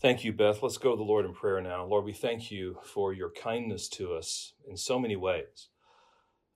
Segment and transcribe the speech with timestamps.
[0.00, 0.62] Thank you, Beth.
[0.62, 1.84] Let's go to the Lord in prayer now.
[1.84, 5.70] Lord, we thank you for your kindness to us in so many ways.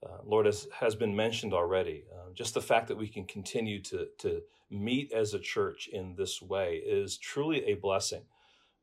[0.07, 3.83] Uh, Lord, as has been mentioned already, uh, just the fact that we can continue
[3.83, 8.23] to, to meet as a church in this way is truly a blessing.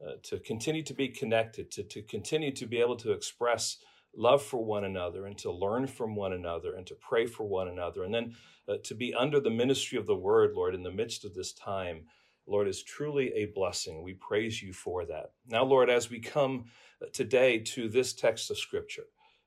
[0.05, 3.77] Uh, to continue to be connected, to, to continue to be able to express
[4.15, 7.69] love for one another and to learn from one another and to pray for one
[7.69, 8.35] another, and then
[8.67, 11.53] uh, to be under the ministry of the word, Lord, in the midst of this
[11.53, 12.05] time
[12.49, 14.01] Lord, is truly a blessing.
[14.01, 15.31] We praise you for that.
[15.47, 16.65] Now, Lord, as we come
[17.13, 19.05] today to this text of Scripture,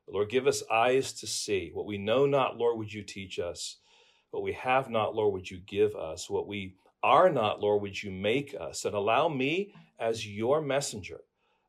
[0.08, 1.70] Lord, give us eyes to see.
[1.72, 3.78] What we know not, Lord, would you teach us?
[4.30, 6.30] What we have not, Lord, would you give us?
[6.30, 8.84] What we are not, Lord, would you make us?
[8.84, 11.20] And allow me as your messenger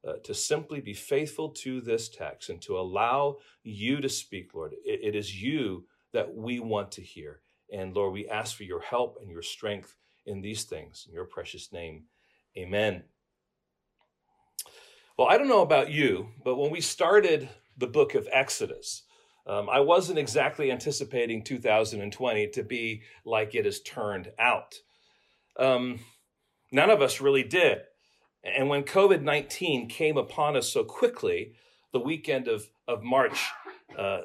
[0.07, 4.73] uh, to simply be faithful to this text and to allow you to speak, Lord.
[4.85, 7.39] it, it is you that we want to hear.
[7.71, 9.95] And Lord, we ask for your help and your strength
[10.25, 11.05] in these things.
[11.07, 12.05] In your precious name,
[12.57, 13.03] amen.
[15.17, 19.03] Well, I don't know about you, but when we started the book of Exodus,
[19.45, 24.73] um, I wasn't exactly anticipating 2020 to be like it has turned out.
[25.59, 25.99] Um,
[26.71, 27.79] none of us really did.
[28.43, 31.53] And when COVID 19 came upon us so quickly,
[31.91, 33.39] the weekend of, of March
[33.97, 34.21] uh,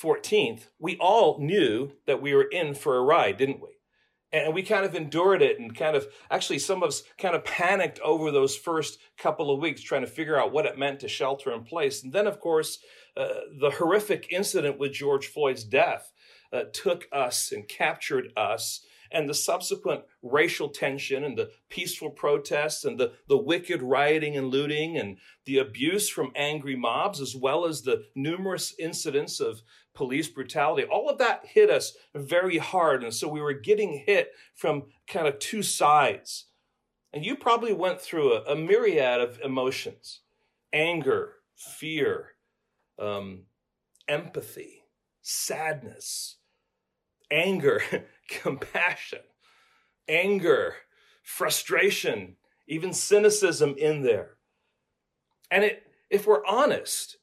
[0.00, 3.71] 14th, we all knew that we were in for a ride, didn't we?
[4.32, 7.44] And we kind of endured it and kind of, actually, some of us kind of
[7.44, 11.08] panicked over those first couple of weeks trying to figure out what it meant to
[11.08, 12.02] shelter in place.
[12.02, 12.78] And then, of course,
[13.16, 13.28] uh,
[13.60, 16.12] the horrific incident with George Floyd's death
[16.52, 22.84] uh, took us and captured us and the subsequent racial tension and the peaceful protests
[22.84, 27.64] and the, the wicked rioting and looting and the abuse from angry mobs, as well
[27.64, 29.62] as the numerous incidents of
[29.94, 33.02] police brutality, all of that hit us very hard.
[33.02, 36.46] And so we were getting hit from kind of two sides.
[37.12, 40.20] And you probably went through a, a myriad of emotions
[40.72, 42.28] anger, fear,
[42.98, 43.42] um,
[44.08, 44.84] empathy,
[45.20, 46.36] sadness,
[47.30, 47.82] anger,
[48.42, 49.20] compassion,
[50.08, 50.74] anger,
[51.22, 54.36] frustration, even cynicism in there.
[55.50, 57.18] And it, if we're honest,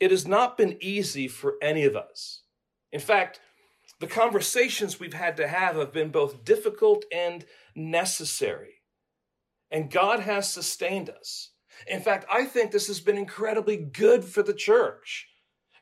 [0.00, 2.42] it has not been easy for any of us.
[2.92, 3.40] In fact,
[4.00, 7.44] the conversations we've had to have have been both difficult and
[7.74, 8.74] necessary.
[9.70, 11.50] And God has sustained us.
[11.86, 15.28] In fact, I think this has been incredibly good for the church.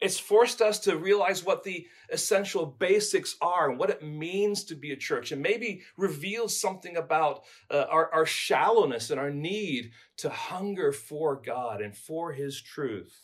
[0.05, 4.75] It's forced us to realize what the essential basics are and what it means to
[4.75, 9.93] be a church, and maybe reveals something about uh, our, our shallowness and our need
[10.19, 13.19] to hunger for God and for His truth.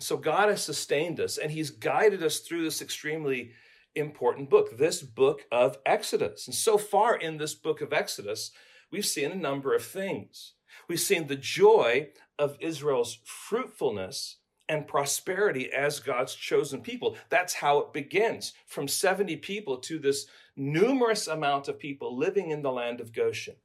[0.00, 3.50] So God has sustained us and He's guided us through this extremely
[3.94, 6.46] important book, this book of Exodus.
[6.46, 8.52] And so far in this book of Exodus,
[8.90, 10.54] we've seen a number of things.
[10.88, 12.08] We've seen the joy
[12.38, 17.16] of Israel's fruitfulness and prosperity as God's chosen people.
[17.28, 22.62] That's how it begins from 70 people to this numerous amount of people living in
[22.62, 23.56] the land of Goshen.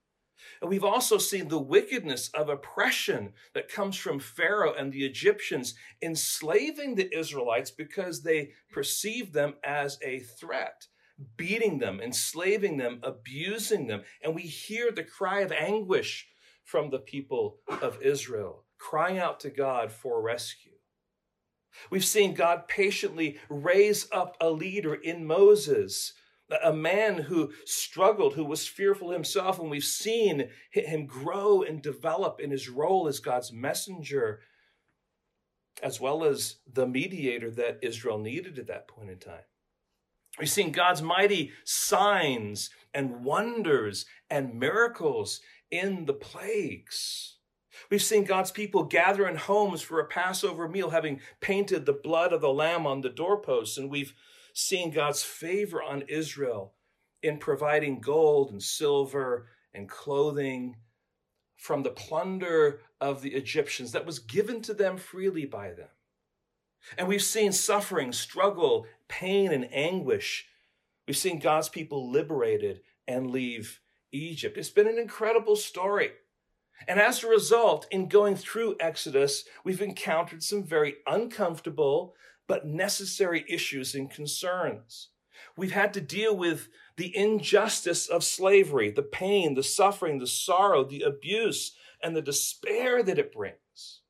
[0.61, 5.75] And we've also seen the wickedness of oppression that comes from Pharaoh and the Egyptians
[6.01, 10.87] enslaving the Israelites because they perceived them as a threat,
[11.35, 14.03] beating them, enslaving them, abusing them.
[14.21, 16.27] And we hear the cry of anguish
[16.63, 20.66] from the people of Israel, crying out to God for rescue.
[21.89, 26.13] We've seen God patiently raise up a leader in Moses
[26.63, 32.39] a man who struggled, who was fearful himself, and we've seen him grow and develop
[32.39, 34.39] in his role as God's messenger,
[35.83, 39.43] as well as the mediator that Israel needed at that point in time.
[40.39, 47.36] We've seen God's mighty signs and wonders and miracles in the plagues.
[47.89, 52.33] We've seen God's people gather in homes for a Passover meal, having painted the blood
[52.33, 54.13] of the lamb on the doorposts, and we've
[54.53, 56.73] seen God's favor on Israel
[57.21, 60.77] in providing gold and silver and clothing
[61.55, 65.89] from the plunder of the Egyptians that was given to them freely by them.
[66.97, 70.47] And we've seen suffering, struggle, pain, and anguish.
[71.07, 73.79] We've seen God's people liberated and leave
[74.11, 74.57] Egypt.
[74.57, 76.11] It's been an incredible story.
[76.85, 82.13] And as a result, in going through Exodus, we've encountered some very uncomfortable
[82.47, 85.09] but necessary issues and concerns.
[85.55, 90.83] We've had to deal with the injustice of slavery, the pain, the suffering, the sorrow,
[90.83, 94.01] the abuse, and the despair that it brings.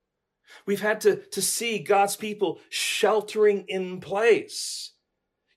[0.65, 4.93] We've had to, to see God's people sheltering in place.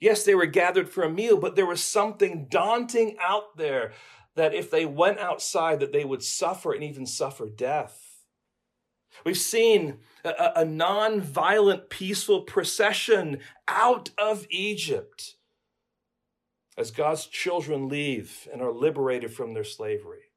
[0.01, 3.93] Yes, they were gathered for a meal, but there was something daunting out there
[4.37, 8.25] that if they went outside that they would suffer and even suffer death.
[9.25, 15.35] We've seen a, a non-violent, peaceful procession out of Egypt
[16.79, 20.31] as God's children leave and are liberated from their slavery.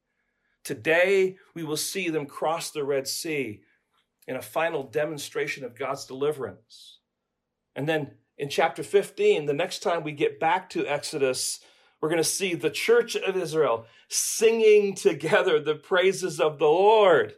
[0.64, 3.62] Today, we will see them cross the Red Sea
[4.28, 7.00] in a final demonstration of God's deliverance.
[7.76, 11.60] And then in chapter 15, the next time we get back to Exodus,
[12.04, 17.36] we're going to see the church of Israel singing together the praises of the Lord.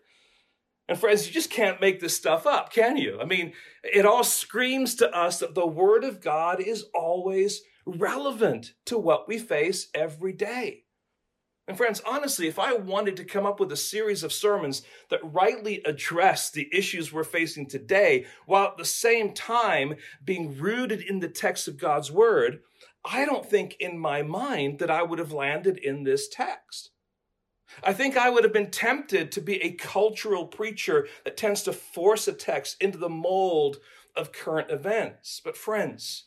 [0.87, 3.19] And friends, you just can't make this stuff up, can you?
[3.21, 3.53] I mean,
[3.83, 9.27] it all screams to us that the Word of God is always relevant to what
[9.27, 10.85] we face every day.
[11.67, 15.19] And friends, honestly, if I wanted to come up with a series of sermons that
[15.23, 21.19] rightly address the issues we're facing today, while at the same time being rooted in
[21.19, 22.61] the text of God's word,
[23.05, 26.89] I don't think in my mind that I would have landed in this text.
[27.83, 31.73] I think I would have been tempted to be a cultural preacher that tends to
[31.73, 33.77] force a text into the mold
[34.15, 35.41] of current events.
[35.43, 36.25] But friends,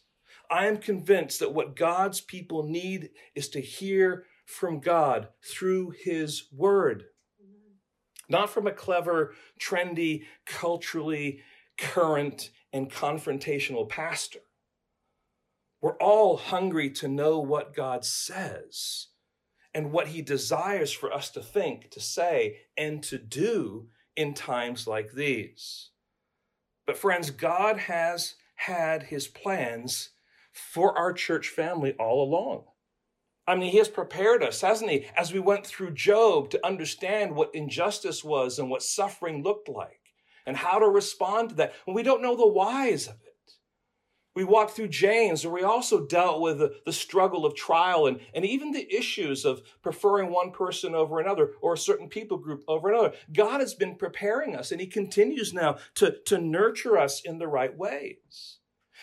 [0.50, 6.44] I am convinced that what God's people need is to hear from God through His
[6.52, 7.04] Word.
[8.28, 11.40] Not from a clever, trendy, culturally
[11.78, 14.40] current, and confrontational pastor.
[15.80, 19.08] We're all hungry to know what God says
[19.72, 24.86] and what He desires for us to think, to say, and to do in times
[24.86, 25.90] like these.
[26.86, 30.10] But, friends, God has had His plans
[30.52, 32.64] for our church family all along.
[33.46, 37.34] I mean, he has prepared us, hasn't he, as we went through Job to understand
[37.34, 40.12] what injustice was and what suffering looked like
[40.44, 41.74] and how to respond to that.
[41.86, 43.27] And we don't know the whys of it.
[44.38, 48.20] We walked through James, where we also dealt with the, the struggle of trial and,
[48.32, 52.62] and even the issues of preferring one person over another or a certain people group
[52.68, 53.14] over another.
[53.32, 57.48] God has been preparing us, and he continues now to, to nurture us in the
[57.48, 58.58] right ways.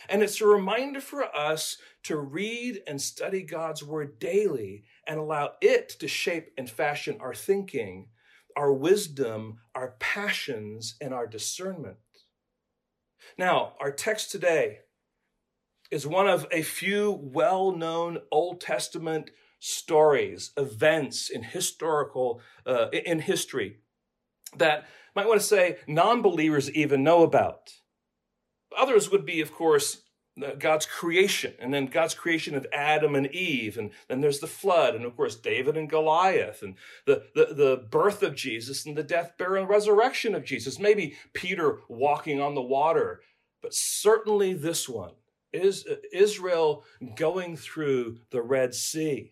[0.07, 5.55] And it's a reminder for us to read and study God's word daily and allow
[5.59, 8.07] it to shape and fashion our thinking,
[8.55, 11.97] our wisdom, our passions, and our discernment.
[13.37, 14.79] Now, our text today
[15.95, 23.19] is one of a few well known Old Testament stories, events in historical, uh, in
[23.19, 23.77] history
[24.57, 27.71] that might want to say non believers even know about.
[28.77, 30.01] Others would be, of course,
[30.59, 34.95] God's creation, and then God's creation of Adam and Eve, and then there's the flood,
[34.95, 36.75] and of course David and Goliath, and
[37.05, 40.77] the, the, the birth of Jesus, and the death, burial, and resurrection of Jesus.
[40.77, 43.21] Maybe Peter walking on the water,
[43.61, 45.13] but certainly this one
[45.55, 46.83] is Israel
[47.15, 49.31] going through the Red Sea.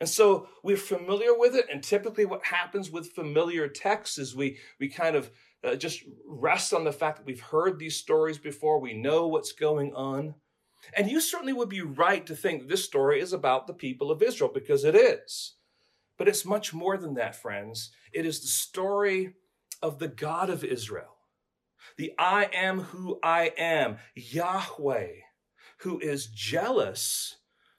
[0.00, 4.58] And so we're familiar with it, and typically what happens with familiar texts is we
[4.78, 5.30] we kind of
[5.64, 9.52] uh, just rest on the fact that we've heard these stories before, we know what's
[9.52, 10.34] going on.
[10.94, 14.22] And you certainly would be right to think this story is about the people of
[14.22, 15.54] Israel because it is.
[16.18, 17.90] But it's much more than that, friends.
[18.12, 19.34] It is the story
[19.82, 21.16] of the God of Israel,
[21.96, 25.08] the I am who I am, Yahweh,
[25.80, 27.36] who is jealous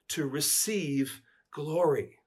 [0.10, 1.22] to receive
[1.52, 2.18] glory.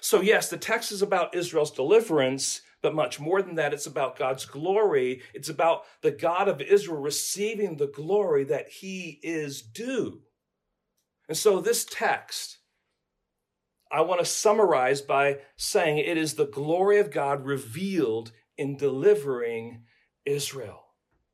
[0.00, 4.18] So, yes, the text is about Israel's deliverance, but much more than that, it's about
[4.18, 5.22] God's glory.
[5.34, 10.20] It's about the God of Israel receiving the glory that he is due.
[11.28, 12.58] And so, this text,
[13.90, 19.84] I want to summarize by saying it is the glory of God revealed in delivering
[20.24, 20.85] Israel.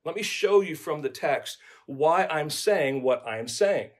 [0.05, 3.91] Let me show you from the text why I'm saying what I'm saying.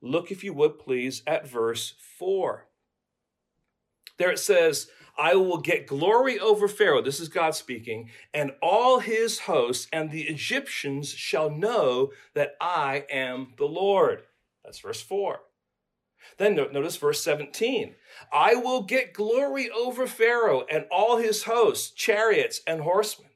[0.00, 2.66] Look, if you would please, at verse 4.
[4.18, 4.88] There it says,
[5.18, 7.02] I will get glory over Pharaoh.
[7.02, 13.04] This is God speaking, and all his hosts, and the Egyptians shall know that I
[13.10, 14.22] am the Lord.
[14.64, 15.40] That's verse 4.
[16.38, 17.94] Then notice verse 17.
[18.32, 23.29] I will get glory over Pharaoh and all his hosts, chariots, and horsemen.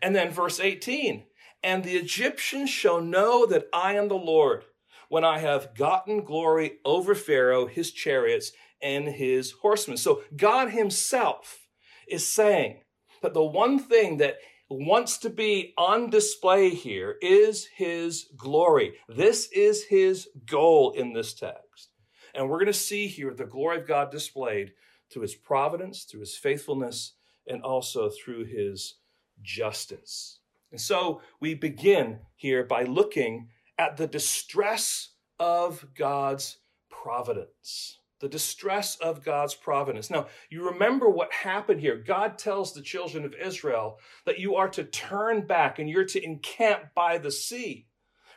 [0.00, 1.24] And then verse 18.
[1.62, 4.64] And the Egyptians shall know that I am the Lord
[5.08, 9.96] when I have gotten glory over Pharaoh, his chariots, and his horsemen.
[9.96, 11.66] So God himself
[12.08, 12.80] is saying
[13.22, 14.36] that the one thing that
[14.70, 18.94] wants to be on display here is his glory.
[19.08, 21.90] This is his goal in this text.
[22.34, 24.72] And we're going to see here the glory of God displayed
[25.12, 27.14] through his providence, through his faithfulness,
[27.48, 28.94] and also through his
[29.42, 30.38] justice.
[30.70, 36.58] And so we begin here by looking at the distress of God's
[36.90, 37.98] providence.
[38.20, 40.10] the distress of God's providence.
[40.10, 41.96] Now, you remember what happened here.
[41.96, 46.22] God tells the children of Israel that you are to turn back and you're to
[46.22, 47.86] encamp by the sea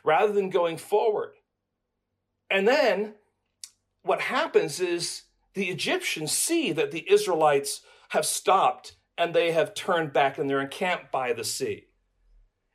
[0.02, 1.34] rather than going forward.
[2.50, 3.14] And then
[4.02, 10.12] what happens is the Egyptians see that the Israelites have stopped and they have turned
[10.12, 11.86] back and they're encamped by the sea.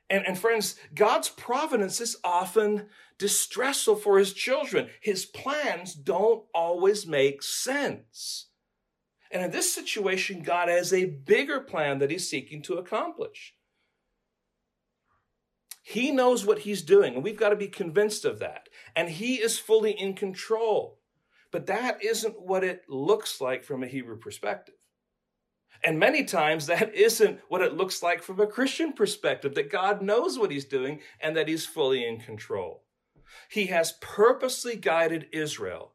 [0.08, 2.86] And, and friends, God's providence is often
[3.18, 4.88] distressful for his children.
[5.00, 8.46] His plans don't always make sense.
[9.30, 13.54] And in this situation, God has a bigger plan that he's seeking to accomplish.
[15.82, 18.68] He knows what he's doing, and we've got to be convinced of that.
[18.96, 20.98] And he is fully in control.
[21.52, 24.74] But that isn't what it looks like from a Hebrew perspective.
[25.82, 30.02] And many times that isn't what it looks like from a Christian perspective, that God
[30.02, 32.84] knows what he's doing and that he's fully in control.
[33.48, 35.92] He has purposely guided Israel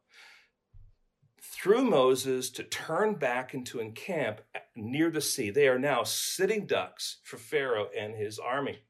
[1.40, 4.40] through Moses to turn back and to encamp
[4.74, 5.50] near the sea.
[5.50, 8.80] They are now sitting ducks for Pharaoh and his army.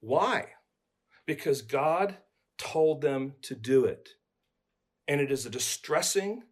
[0.00, 0.48] Why?
[1.26, 2.16] Because God
[2.58, 4.10] told them to do it.
[5.08, 6.42] And it is a distressing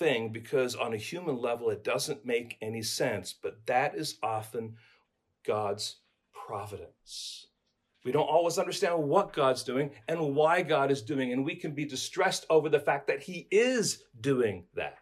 [0.00, 3.32] thing because, on a human level, it doesn't make any sense.
[3.32, 4.76] But that is often
[5.46, 5.98] God's
[6.32, 7.46] providence.
[8.02, 11.72] We don't always understand what God's doing and why God is doing, and we can
[11.72, 14.98] be distressed over the fact that He is doing that.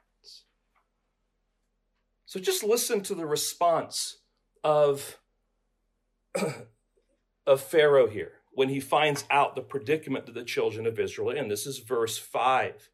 [2.26, 4.18] So just listen to the response
[4.62, 5.18] of,
[7.46, 11.48] of Pharaoh here when he finds out the predicament that the children of Israel in.
[11.48, 12.90] This is verse 5.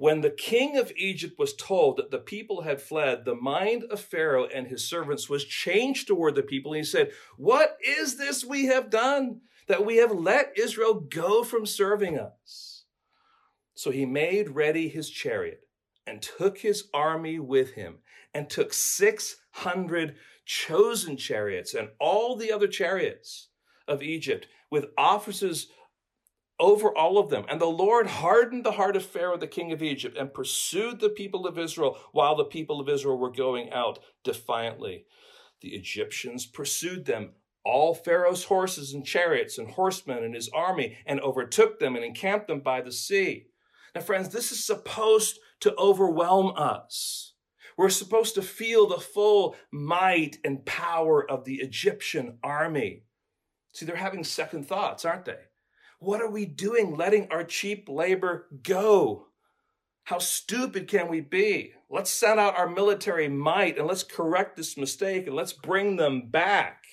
[0.00, 4.00] When the king of Egypt was told that the people had fled, the mind of
[4.00, 6.72] Pharaoh and his servants was changed toward the people.
[6.72, 11.44] And he said, What is this we have done that we have let Israel go
[11.44, 12.84] from serving us?
[13.74, 15.68] So he made ready his chariot
[16.06, 17.98] and took his army with him
[18.32, 20.16] and took 600
[20.46, 23.48] chosen chariots and all the other chariots
[23.86, 25.66] of Egypt with officers
[26.60, 27.44] over all of them.
[27.48, 31.08] And the Lord hardened the heart of Pharaoh, the king of Egypt, and pursued the
[31.08, 35.06] people of Israel while the people of Israel were going out defiantly.
[35.62, 37.32] The Egyptians pursued them,
[37.64, 42.46] all Pharaoh's horses and chariots and horsemen and his army, and overtook them and encamped
[42.46, 43.46] them by the sea.
[43.94, 47.34] Now, friends, this is supposed to overwhelm us.
[47.76, 53.04] We're supposed to feel the full might and power of the Egyptian army.
[53.72, 55.38] See, they're having second thoughts, aren't they?
[56.00, 59.26] What are we doing letting our cheap labor go?
[60.04, 61.74] How stupid can we be?
[61.90, 66.28] Let's send out our military might and let's correct this mistake and let's bring them
[66.30, 66.84] back.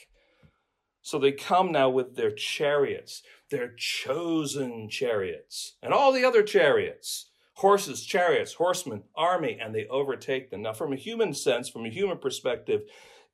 [1.01, 7.29] So they come now with their chariots, their chosen chariots, and all the other chariots
[7.57, 10.61] horses, chariots, horsemen, army, and they overtake them.
[10.61, 12.83] Now, from a human sense, from a human perspective,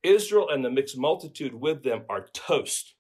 [0.02, 2.94] Israel and the mixed multitude with them are toast.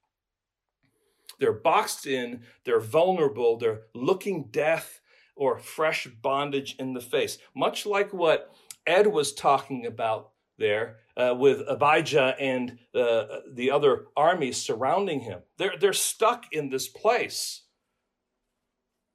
[1.39, 5.01] They're boxed in, they're vulnerable, they're looking death
[5.35, 7.37] or fresh bondage in the face.
[7.55, 8.53] Much like what
[8.85, 15.39] Ed was talking about there uh, with Abijah and uh, the other armies surrounding him.
[15.57, 17.63] They're, they're stuck in this place.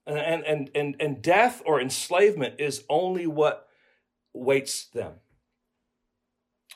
[0.07, 3.69] And, and, and, and death or enslavement is only what
[4.33, 5.15] waits them.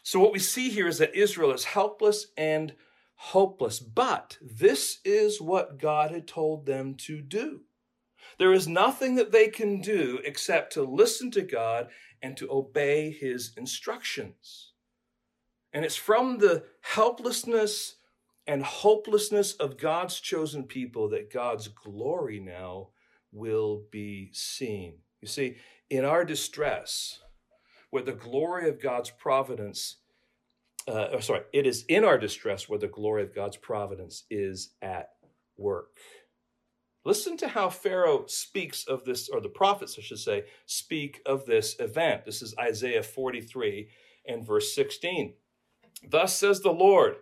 [0.02, 2.74] So, what we see here is that Israel is helpless and
[3.22, 3.78] hopeless.
[3.78, 7.60] But this is what God had told them to do.
[8.38, 11.88] There is nothing that they can do except to listen to God
[12.20, 14.72] and to obey his instructions.
[15.72, 17.94] And it's from the helplessness
[18.48, 22.88] and hopelessness of God's chosen people that God's glory now
[23.30, 24.94] will be seen.
[25.20, 27.20] You see, in our distress,
[27.90, 29.98] where the glory of God's providence
[30.88, 35.10] uh, sorry, it is in our distress where the glory of God's providence is at
[35.56, 35.98] work.
[37.04, 41.46] Listen to how Pharaoh speaks of this, or the prophets, I should say, speak of
[41.46, 42.24] this event.
[42.24, 43.88] This is Isaiah 43
[44.26, 45.34] and verse 16.
[46.08, 47.16] Thus says the Lord,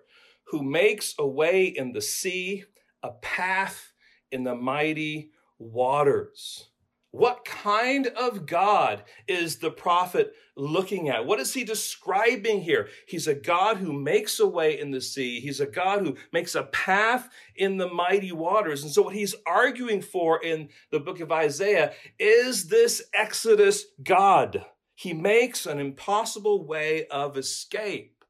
[0.49, 2.65] who makes a way in the sea,
[3.03, 3.93] a path
[4.31, 6.70] in the mighty waters.
[7.13, 11.27] What kind of God is the prophet looking at?
[11.27, 12.89] What is he describing here?
[13.09, 15.41] He's a God who makes a way in the sea.
[15.41, 18.85] He's a God who makes a path in the mighty waters.
[18.85, 24.65] And so what he's arguing for in the book of Isaiah is this Exodus God.
[24.95, 28.25] He makes an impossible way of escape.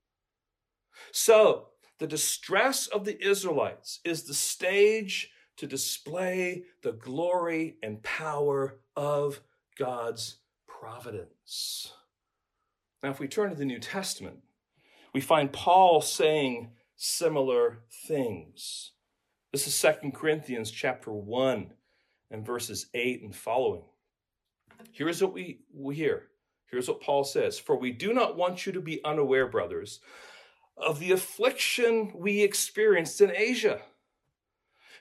[1.12, 1.66] So
[1.98, 9.42] the distress of the Israelites is the stage to display the glory and power of
[9.78, 11.92] God's providence.
[13.02, 14.38] Now, if we turn to the New Testament,
[15.12, 18.92] we find Paul saying similar things.
[19.52, 21.74] This is Second Corinthians chapter 1
[22.30, 23.82] and verses 8 and following.
[24.92, 26.28] Here's what we, we hear.
[26.70, 30.00] Here's what Paul says For we do not want you to be unaware, brothers,
[30.78, 33.82] of the affliction we experienced in Asia.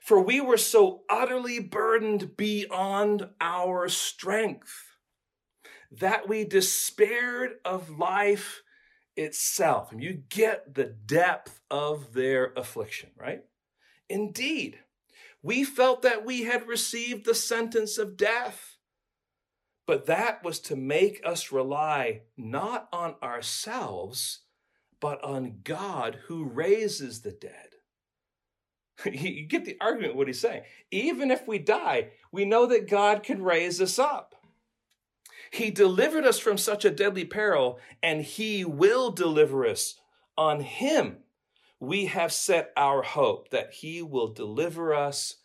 [0.01, 4.95] For we were so utterly burdened beyond our strength
[5.91, 8.63] that we despaired of life
[9.15, 9.91] itself.
[9.91, 13.43] And you get the depth of their affliction, right?
[14.07, 14.79] Indeed,
[15.41, 18.77] we felt that we had received the sentence of death.
[19.85, 24.41] But that was to make us rely not on ourselves,
[24.99, 27.75] but on God who raises the dead.
[29.11, 30.63] you get the argument what he's saying.
[30.91, 34.35] Even if we die, we know that God can raise us up.
[35.51, 39.95] He delivered us from such a deadly peril, and he will deliver us.
[40.37, 41.17] On him
[41.79, 45.37] we have set our hope that he will deliver us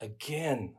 [0.00, 0.74] again.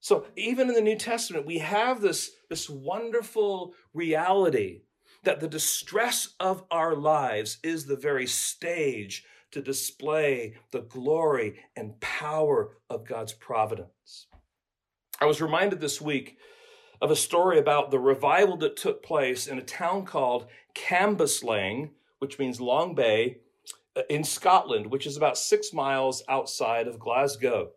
[0.00, 4.82] So even in the New Testament, we have this, this wonderful reality
[5.24, 11.98] that the distress of our lives is the very stage to display the glory and
[12.00, 14.26] power of God's providence.
[15.20, 16.36] I was reminded this week
[17.00, 22.38] of a story about the revival that took place in a town called Cambuslang, which
[22.38, 23.38] means Long Bay,
[23.94, 27.72] uh, in Scotland, which is about six miles outside of Glasgow.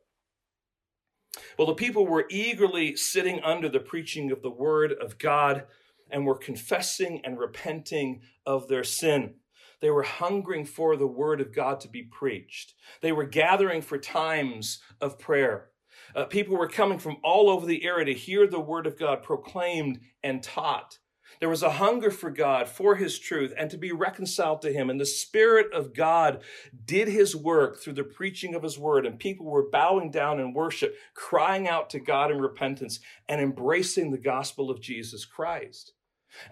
[1.58, 5.65] Well, the people were eagerly sitting under the preaching of the word of God
[6.10, 9.36] and were confessing and repenting of their sin.
[9.85, 12.73] They were hungering for the word of God to be preached.
[13.01, 15.67] They were gathering for times of prayer.
[16.15, 19.21] Uh, people were coming from all over the area to hear the word of God
[19.21, 20.97] proclaimed and taught.
[21.39, 24.89] There was a hunger for God, for his truth, and to be reconciled to him.
[24.89, 26.41] And the Spirit of God
[26.83, 29.05] did his work through the preaching of his word.
[29.05, 34.09] And people were bowing down in worship, crying out to God in repentance, and embracing
[34.09, 35.93] the gospel of Jesus Christ.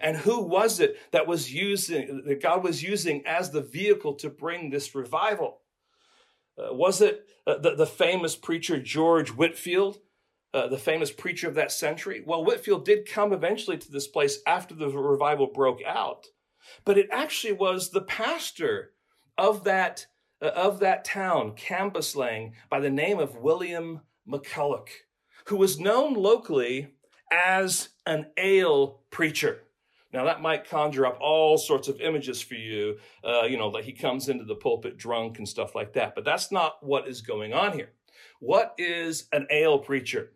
[0.00, 4.28] And who was it that was using, that God was using as the vehicle to
[4.28, 5.60] bring this revival?
[6.58, 9.98] Uh, was it uh, the, the famous preacher George Whitefield,
[10.52, 12.22] uh, the famous preacher of that century?
[12.24, 16.26] Well, Whitefield did come eventually to this place after the revival broke out,
[16.84, 18.92] but it actually was the pastor
[19.36, 20.06] of that
[20.40, 24.88] uh, of that town, Cambuslang, by the name of William McCulloch,
[25.46, 26.88] who was known locally
[27.32, 29.63] as an ale preacher.
[30.14, 33.82] Now, that might conjure up all sorts of images for you, uh, you know, that
[33.82, 36.14] he comes into the pulpit drunk and stuff like that.
[36.14, 37.90] But that's not what is going on here.
[38.38, 40.30] What is an ale preacher?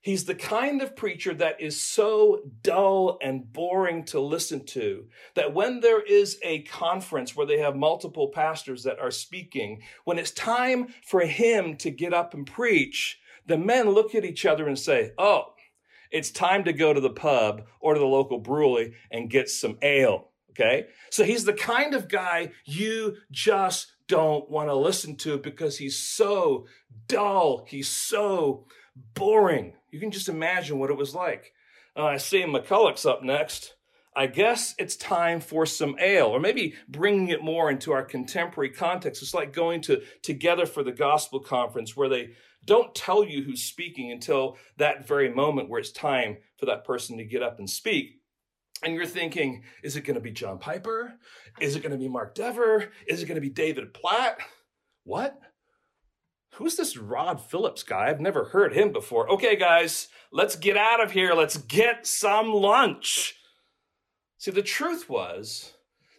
[0.00, 5.52] He's the kind of preacher that is so dull and boring to listen to that
[5.52, 10.30] when there is a conference where they have multiple pastors that are speaking, when it's
[10.30, 14.78] time for him to get up and preach, the men look at each other and
[14.78, 15.53] say, Oh,
[16.14, 19.76] it's time to go to the pub or to the local brewery and get some
[19.82, 20.30] ale.
[20.50, 20.86] Okay.
[21.10, 25.98] So he's the kind of guy you just don't want to listen to because he's
[25.98, 26.66] so
[27.08, 27.64] dull.
[27.68, 28.66] He's so
[29.14, 29.74] boring.
[29.90, 31.52] You can just imagine what it was like.
[31.96, 33.74] Uh, I see McCulloch's up next.
[34.16, 38.70] I guess it's time for some ale, or maybe bringing it more into our contemporary
[38.70, 39.20] context.
[39.20, 42.30] It's like going to Together for the Gospel Conference where they
[42.64, 47.18] don't tell you who's speaking until that very moment where it's time for that person
[47.18, 48.20] to get up and speak.
[48.82, 51.14] And you're thinking, is it going to be John Piper?
[51.60, 52.90] Is it going to be Mark Dever?
[53.06, 54.38] Is it going to be David Platt?
[55.04, 55.38] What?
[56.54, 58.08] Who's this Rod Phillips guy?
[58.08, 59.30] I've never heard him before.
[59.32, 61.34] Okay, guys, let's get out of here.
[61.34, 63.36] Let's get some lunch.
[64.38, 65.72] See, the truth was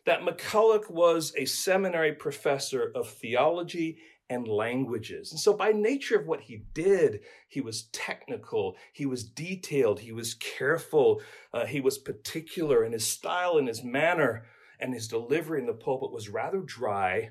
[0.06, 3.98] that McCulloch was a seminary professor of theology
[4.30, 5.32] and languages.
[5.32, 10.12] And so, by nature of what he did, he was technical, he was detailed, he
[10.12, 11.22] was careful,
[11.54, 14.46] uh, he was particular, and his style and his manner
[14.80, 17.30] and his delivery in the pulpit was rather dry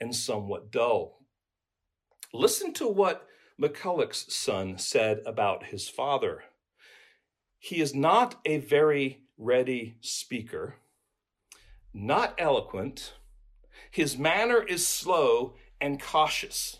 [0.00, 1.20] and somewhat dull.
[2.32, 3.26] Listen to what
[3.60, 6.44] McCulloch's son said about his father.
[7.58, 10.76] He is not a very ready speaker,
[11.92, 13.14] not eloquent.
[13.90, 15.54] His manner is slow
[15.84, 16.78] and cautious.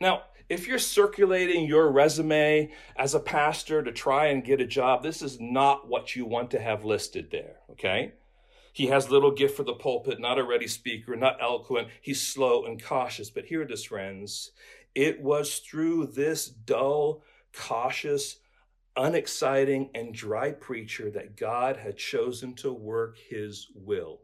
[0.00, 5.02] Now, if you're circulating your resume as a pastor to try and get a job,
[5.02, 8.12] this is not what you want to have listed there, okay?
[8.72, 11.88] He has little gift for the pulpit, not a ready speaker, not eloquent.
[12.00, 13.30] He's slow and cautious.
[13.30, 14.50] But hear this, friends.
[14.94, 17.22] It was through this dull,
[17.54, 18.38] cautious
[18.96, 24.20] unexciting, and dry preacher that God had chosen to work his will.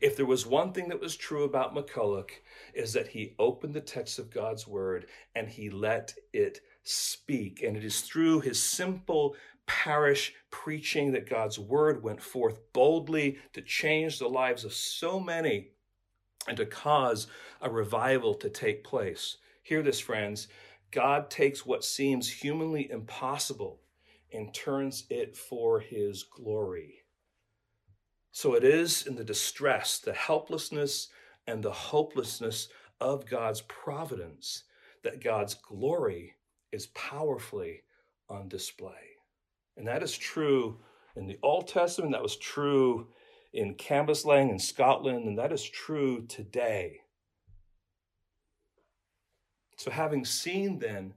[0.00, 2.30] If there was one thing that was true about McCulloch,
[2.72, 7.62] is that he opened the text of God's word and he let it speak.
[7.62, 13.62] And it is through his simple parish preaching that God's word went forth boldly to
[13.62, 15.70] change the lives of so many
[16.46, 17.26] and to cause
[17.60, 19.38] a revival to take place.
[19.62, 20.48] Hear this, friends.
[20.90, 23.80] God takes what seems humanly impossible
[24.32, 27.03] and turns it for his glory.
[28.34, 31.06] So it is in the distress, the helplessness,
[31.46, 32.66] and the hopelessness
[33.00, 34.64] of God's providence
[35.04, 36.34] that God's glory
[36.72, 37.82] is powerfully
[38.28, 39.14] on display.
[39.76, 40.80] And that is true
[41.14, 43.06] in the Old Testament, that was true
[43.52, 47.02] in Cambuslang in Scotland, and that is true today.
[49.76, 51.14] So, having seen then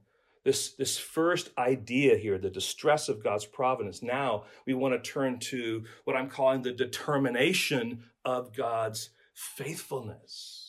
[0.48, 5.38] this, this first idea here, the distress of God's providence, now we want to turn
[5.40, 10.67] to what I'm calling the determination of God's faithfulness.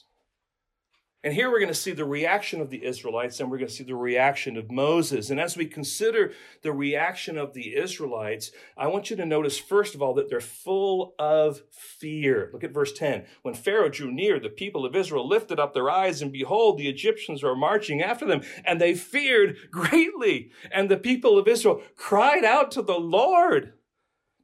[1.21, 3.73] And here we're going to see the reaction of the Israelites and we're going to
[3.73, 5.29] see the reaction of Moses.
[5.29, 9.95] And as we consider the reaction of the Israelites, I want you to notice, first
[9.95, 12.49] of all, that they're full of fear.
[12.53, 13.25] Look at verse 10.
[13.41, 16.88] When Pharaoh drew near, the people of Israel lifted up their eyes, and behold, the
[16.88, 20.51] Egyptians were marching after them, and they feared greatly.
[20.71, 23.73] And the people of Israel cried out to the Lord.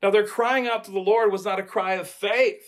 [0.03, 2.65] Now, their crying out to the Lord was not a cry of faith,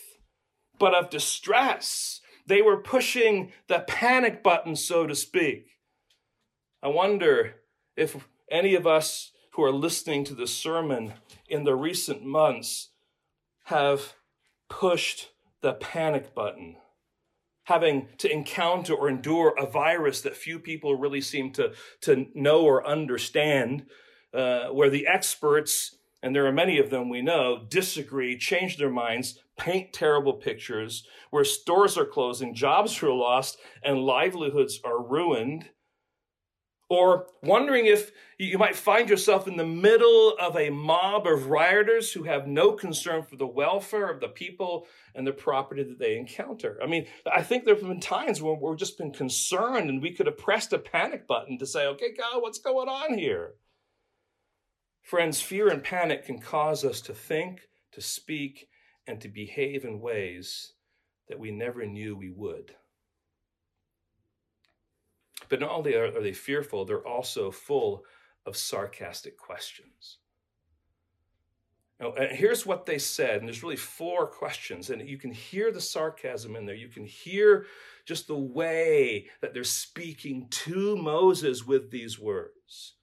[0.80, 2.17] but of distress
[2.48, 5.68] they were pushing the panic button, so to speak.
[6.82, 7.56] I wonder
[7.96, 11.14] if any of us who are listening to the sermon
[11.50, 12.90] in the recent months
[13.66, 14.14] have
[14.70, 15.30] pushed
[15.62, 16.78] the panic button,
[17.66, 22.62] having to encounter or endure a virus that few people really seem to, to know
[22.62, 23.86] or understand,
[24.34, 25.98] uh, where the experts,
[26.28, 31.08] and there are many of them we know, disagree, change their minds, paint terrible pictures,
[31.30, 35.70] where stores are closing, jobs are lost, and livelihoods are ruined.
[36.90, 42.12] Or wondering if you might find yourself in the middle of a mob of rioters
[42.12, 44.86] who have no concern for the welfare of the people
[45.16, 46.78] and the property that they encounter.
[46.84, 50.12] I mean, I think there have been times when we've just been concerned and we
[50.12, 53.54] could have pressed a panic button to say, okay, God, what's going on here?
[55.08, 58.68] Friends, fear and panic can cause us to think, to speak,
[59.08, 60.74] and to behave in ways
[61.30, 62.76] that we never knew we would.
[65.48, 68.04] But not only are, they fearful, they're also full
[68.46, 70.18] of sarcastic questions.
[72.02, 75.80] Now, here's what they said, and there's really four questions, and you can hear the
[75.80, 76.76] sarcasm in there.
[76.76, 77.66] You can hear
[78.06, 82.97] just the way that they're speaking to Moses with these words.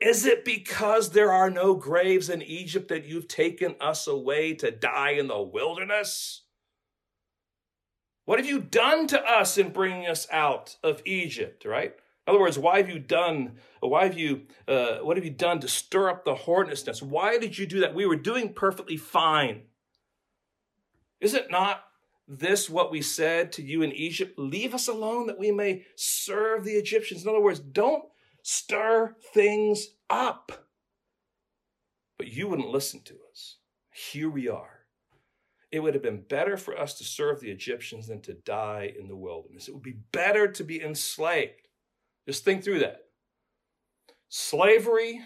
[0.00, 4.70] Is it because there are no graves in Egypt that you've taken us away to
[4.70, 6.42] die in the wilderness?
[8.24, 11.94] What have you done to us in bringing us out of Egypt, right?
[12.26, 15.60] In other words, why have you done, why have you, uh, what have you done
[15.60, 17.02] to stir up the hornet's?
[17.02, 17.94] Why did you do that?
[17.94, 19.62] We were doing perfectly fine.
[21.20, 21.84] Is it not
[22.28, 24.38] this what we said to you in Egypt?
[24.38, 27.22] Leave us alone that we may serve the Egyptians.
[27.22, 28.04] In other words, don't
[28.42, 30.66] stir things up.
[32.16, 33.56] But you wouldn't listen to us.
[33.92, 34.78] Here we are.
[35.70, 39.06] It would have been better for us to serve the Egyptians than to die in
[39.06, 39.68] the wilderness.
[39.68, 41.68] It would be better to be enslaved.
[42.26, 43.04] Just think through that.
[44.28, 45.20] Slavery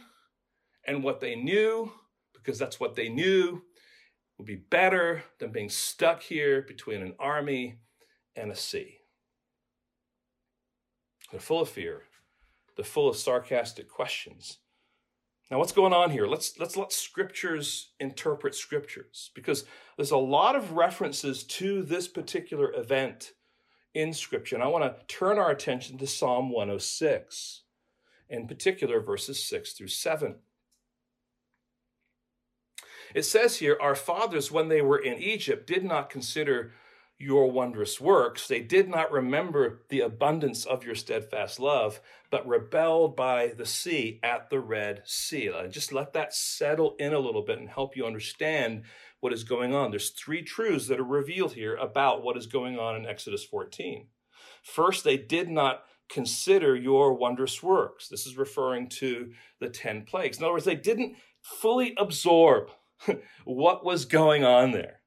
[0.85, 1.92] and what they knew,
[2.35, 3.62] because that's what they knew,
[4.37, 7.79] would be better than being stuck here between an army
[8.35, 8.98] and a sea.
[11.31, 12.03] They're full of fear
[12.85, 14.59] full of sarcastic questions.
[15.51, 16.27] Now, what's going on here?
[16.27, 19.64] Let's let's let scriptures interpret scriptures because
[19.97, 23.33] there's a lot of references to this particular event
[23.95, 24.57] in scripture.
[24.57, 27.64] And I want to turn our attention to Psalm 106,
[28.31, 30.37] in particular verses 6 through 7.
[33.14, 36.73] It says here, Our fathers, when they were in Egypt, did not consider
[37.22, 38.48] your wondrous works.
[38.48, 44.18] They did not remember the abundance of your steadfast love, but rebelled by the sea
[44.24, 45.46] at the Red Sea.
[45.54, 48.82] And Just let that settle in a little bit and help you understand
[49.20, 49.90] what is going on.
[49.90, 54.08] There's three truths that are revealed here about what is going on in Exodus 14.
[54.64, 58.08] First, they did not consider your wondrous works.
[58.08, 59.30] This is referring to
[59.61, 60.38] the 10 plagues.
[60.38, 62.70] In other words, they didn't fully absorb
[63.44, 65.02] what was going on there.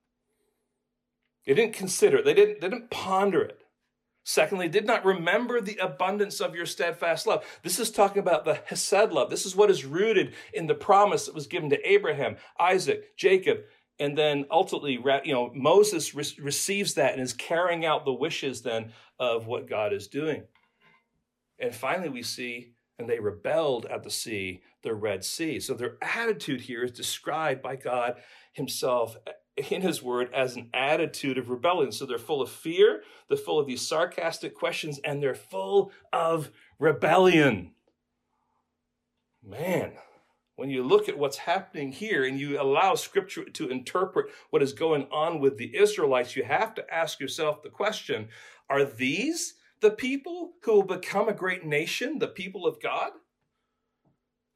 [1.46, 2.26] They didn't consider it.
[2.26, 3.60] They didn't, they didn't ponder it.
[4.28, 7.46] Secondly, did not remember the abundance of your steadfast love.
[7.62, 9.30] This is talking about the Hesed love.
[9.30, 13.60] This is what is rooted in the promise that was given to Abraham, Isaac, Jacob,
[14.00, 18.64] and then ultimately, you know, Moses re- receives that and is carrying out the wishes
[18.64, 20.44] then of what God is doing.
[21.60, 25.60] And finally, we see, and they rebelled at the sea, the Red Sea.
[25.60, 28.16] So their attitude here is described by God
[28.54, 29.16] Himself
[29.58, 31.92] in his word as an attitude of rebellion.
[31.92, 36.52] So they're full of fear, they're full of these sarcastic questions, and they're full of
[36.80, 37.72] rebellion.
[39.44, 39.94] Man,
[40.56, 44.74] when you look at what's happening here and you allow scripture to interpret what is
[44.74, 48.30] going on with the Israelites, you have to ask yourself the question
[48.70, 53.12] are these the people who will become a great nation, the people of God?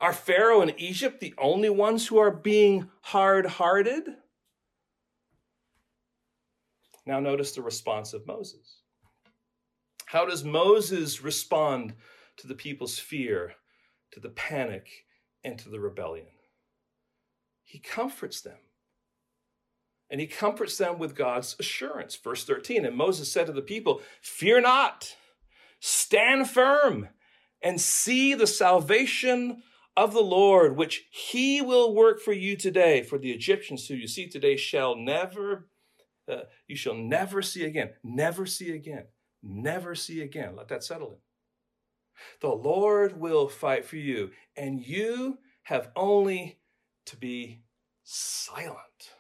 [0.01, 4.15] Are Pharaoh and Egypt the only ones who are being hard hearted?
[7.09, 8.83] Now, notice the response of Moses.
[10.05, 11.95] How does Moses respond
[12.37, 13.53] to the people's fear,
[14.11, 14.87] to the panic,
[15.43, 16.27] and to the rebellion?
[17.63, 18.59] He comforts them.
[20.11, 22.15] And he comforts them with God's assurance.
[22.15, 25.15] Verse 13 And Moses said to the people, Fear not,
[25.79, 27.09] stand firm,
[27.59, 29.63] and see the salvation
[29.97, 33.01] of the Lord, which he will work for you today.
[33.01, 35.69] For the Egyptians who you see today shall never
[36.29, 37.91] uh, you shall never see again.
[38.03, 39.05] Never see again.
[39.41, 40.55] Never see again.
[40.55, 41.17] Let that settle in.
[42.41, 46.59] The Lord will fight for you, and you have only
[47.05, 47.63] to be
[48.03, 49.13] silent.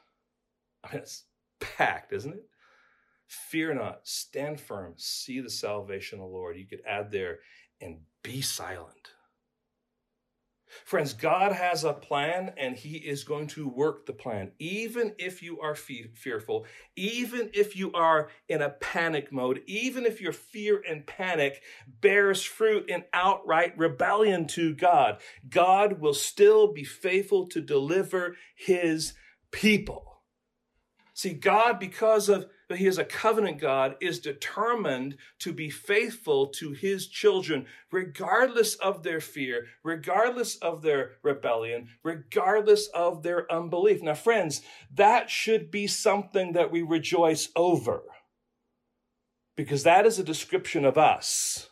[0.83, 1.25] I mean, it's
[1.59, 2.45] packed, isn't it?
[3.27, 6.57] Fear not, stand firm, see the salvation of the Lord.
[6.57, 7.39] You could add there,
[7.79, 9.13] and be silent.
[10.85, 14.51] Friends, God has a plan and He is going to work the plan.
[14.59, 20.05] Even if you are fe- fearful, even if you are in a panic mode, even
[20.05, 21.61] if your fear and panic
[22.01, 29.13] bears fruit in outright rebellion to God, God will still be faithful to deliver His
[29.51, 30.23] people.
[31.13, 36.47] See, God, because of but he is a covenant God, is determined to be faithful
[36.49, 44.03] to his children, regardless of their fear, regardless of their rebellion, regardless of their unbelief.
[44.03, 44.61] Now, friends,
[44.93, 48.03] that should be something that we rejoice over,
[49.57, 51.71] because that is a description of us.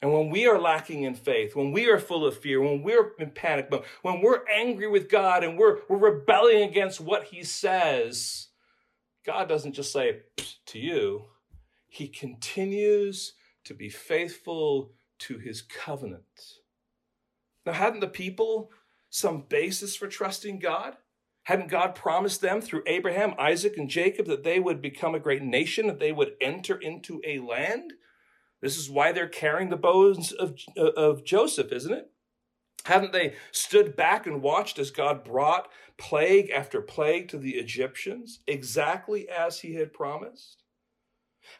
[0.00, 3.12] And when we are lacking in faith, when we are full of fear, when we're
[3.18, 7.42] in panic mode, when we're angry with God and we're, we're rebelling against what He
[7.42, 8.48] says,
[9.24, 10.20] God doesn't just say
[10.66, 11.24] to you,
[11.86, 13.34] He continues
[13.64, 16.58] to be faithful to His covenant.
[17.64, 18.70] Now, hadn't the people
[19.10, 20.96] some basis for trusting God?
[21.44, 25.42] Hadn't God promised them through Abraham, Isaac, and Jacob that they would become a great
[25.42, 27.92] nation, that they would enter into a land?
[28.62, 32.10] This is why they're carrying the bones of, of Joseph, isn't it?
[32.84, 38.40] Hadn't they stood back and watched as God brought plague after plague to the Egyptians,
[38.46, 40.62] exactly as he had promised?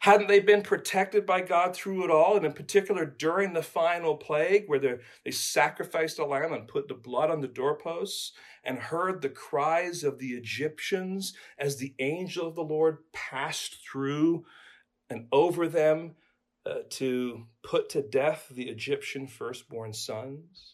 [0.01, 4.17] Hadn't they been protected by God through it all, and in particular during the final
[4.17, 8.33] plague, where they sacrificed a lamb and put the blood on the doorposts,
[8.63, 14.45] and heard the cries of the Egyptians as the angel of the Lord passed through
[15.11, 16.17] and over them
[16.67, 20.74] uh, to put to death the Egyptian firstborn sons?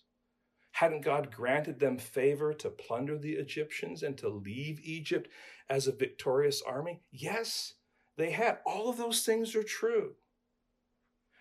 [0.80, 5.28] Hadn't God granted them favor to plunder the Egyptians and to leave Egypt
[5.68, 7.02] as a victorious army?
[7.10, 7.74] Yes,
[8.16, 8.60] they had.
[8.64, 10.14] All of those things are true.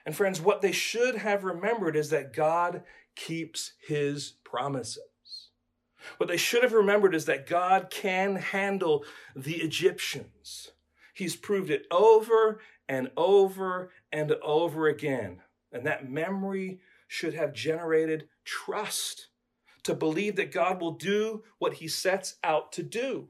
[0.05, 2.83] And friends, what they should have remembered is that God
[3.15, 5.03] keeps his promises.
[6.17, 9.05] What they should have remembered is that God can handle
[9.37, 10.71] the Egyptians.
[11.13, 15.43] He's proved it over and over and over again.
[15.71, 19.28] And that memory should have generated trust
[19.89, 23.27] to believe that God will do what he sets out to do.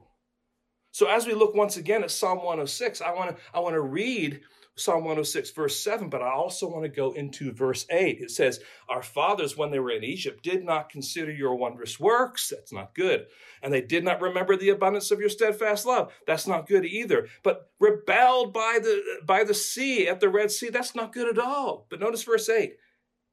[0.92, 3.80] So as we look once again at Psalm 106, I want to I want to
[3.80, 4.42] read
[4.76, 8.20] Psalm 106 verse 7, but I also want to go into verse 8.
[8.20, 12.50] It says, "Our fathers when they were in Egypt did not consider your wondrous works."
[12.50, 13.26] That's not good.
[13.62, 16.12] And they did not remember the abundance of your steadfast love.
[16.26, 17.28] That's not good either.
[17.42, 21.42] But rebelled by the by the sea at the Red Sea, that's not good at
[21.42, 21.86] all.
[21.88, 22.76] But notice verse 8.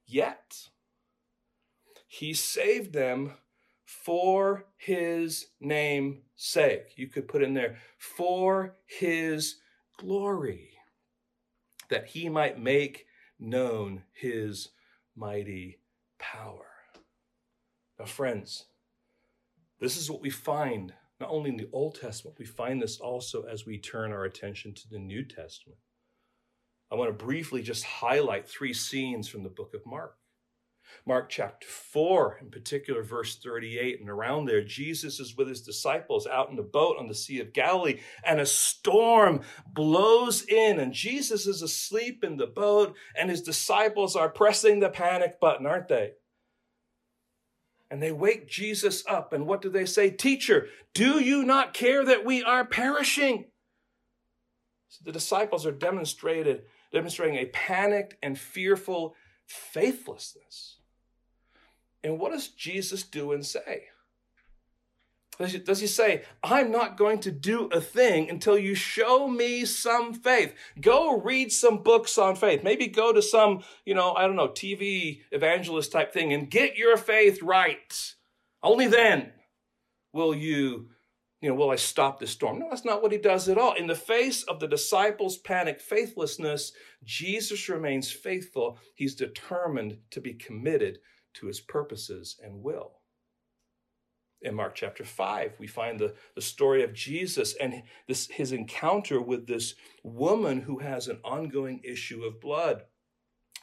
[0.06, 0.70] Yet
[2.18, 3.34] he saved them
[3.86, 6.94] for his name's sake.
[6.96, 9.58] You could put in there, for his
[10.00, 10.72] glory,
[11.90, 13.06] that he might make
[13.40, 14.70] known his
[15.16, 15.80] mighty
[16.18, 16.66] power.
[18.00, 18.66] Now, friends,
[19.80, 23.44] this is what we find not only in the Old Testament, we find this also
[23.44, 25.80] as we turn our attention to the New Testament.
[26.92, 30.16] I want to briefly just highlight three scenes from the book of Mark.
[31.06, 36.28] Mark chapter 4, in particular, verse 38, and around there, Jesus is with his disciples
[36.28, 40.94] out in the boat on the Sea of Galilee, and a storm blows in, and
[40.94, 45.88] Jesus is asleep in the boat, and his disciples are pressing the panic button, aren't
[45.88, 46.12] they?
[47.90, 50.10] And they wake Jesus up, and what do they say?
[50.10, 53.46] Teacher, do you not care that we are perishing?
[54.90, 60.77] So the disciples are demonstrated, demonstrating a panicked and fearful faithlessness.
[62.08, 63.86] And what does Jesus do and say?
[65.38, 69.28] Does he, does he say, I'm not going to do a thing until you show
[69.28, 70.56] me some faith?
[70.82, 72.64] Go read some books on faith.
[72.64, 76.76] Maybe go to some, you know, I don't know, TV evangelist type thing and get
[76.76, 78.16] your faith right.
[78.64, 79.32] Only then
[80.12, 80.90] will you,
[81.42, 82.58] you know, will I stop this storm?
[82.58, 83.74] No, that's not what he does at all.
[83.74, 86.72] In the face of the disciples' panic faithlessness,
[87.04, 88.80] Jesus remains faithful.
[88.96, 90.98] He's determined to be committed
[91.40, 92.94] to his purposes and will.
[94.42, 99.20] In Mark chapter 5, we find the, the story of Jesus and this, his encounter
[99.20, 99.74] with this
[100.04, 102.84] woman who has an ongoing issue of blood,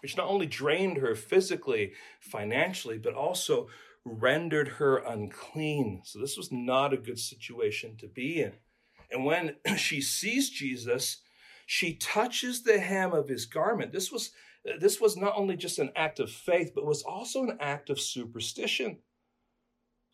[0.02, 3.68] which not only drained her physically, financially, but also
[4.04, 6.02] rendered her unclean.
[6.04, 8.54] So this was not a good situation to be in.
[9.10, 11.18] And when she sees Jesus,
[11.66, 13.92] she touches the hem of his garment.
[13.92, 14.30] This was
[14.78, 18.00] this was not only just an act of faith, but was also an act of
[18.00, 18.98] superstition.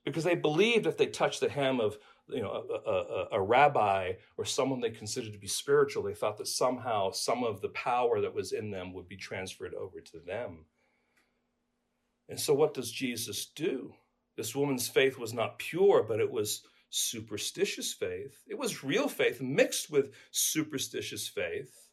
[0.04, 4.12] Because they believed if they touched the hem of you know, a, a, a, rabbi
[4.36, 8.20] or someone they considered to be spiritual, they thought that somehow some of the power
[8.20, 10.64] that was in them would be transferred over to them.
[12.28, 13.94] And so, what does Jesus do?
[14.36, 18.42] This woman's faith was not pure, but it was superstitious faith.
[18.46, 21.89] It was real faith mixed with superstitious faith.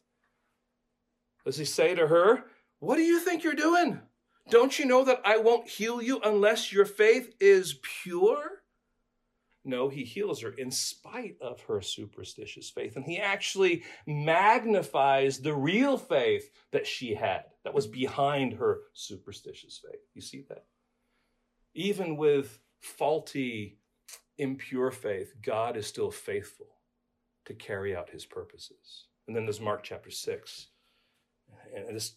[1.44, 2.44] Does he say to her,
[2.80, 4.00] What do you think you're doing?
[4.50, 8.62] Don't you know that I won't heal you unless your faith is pure?
[9.64, 12.96] No, he heals her in spite of her superstitious faith.
[12.96, 19.78] And he actually magnifies the real faith that she had, that was behind her superstitious
[19.84, 20.00] faith.
[20.14, 20.64] You see that?
[21.74, 23.78] Even with faulty,
[24.38, 26.68] impure faith, God is still faithful
[27.44, 29.04] to carry out his purposes.
[29.26, 30.68] And then there's Mark chapter 6
[31.74, 32.14] and this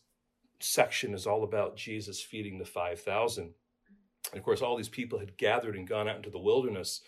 [0.60, 3.44] section is all about Jesus feeding the 5,000.
[3.44, 7.02] And of course, all these people had gathered and gone out into the wilderness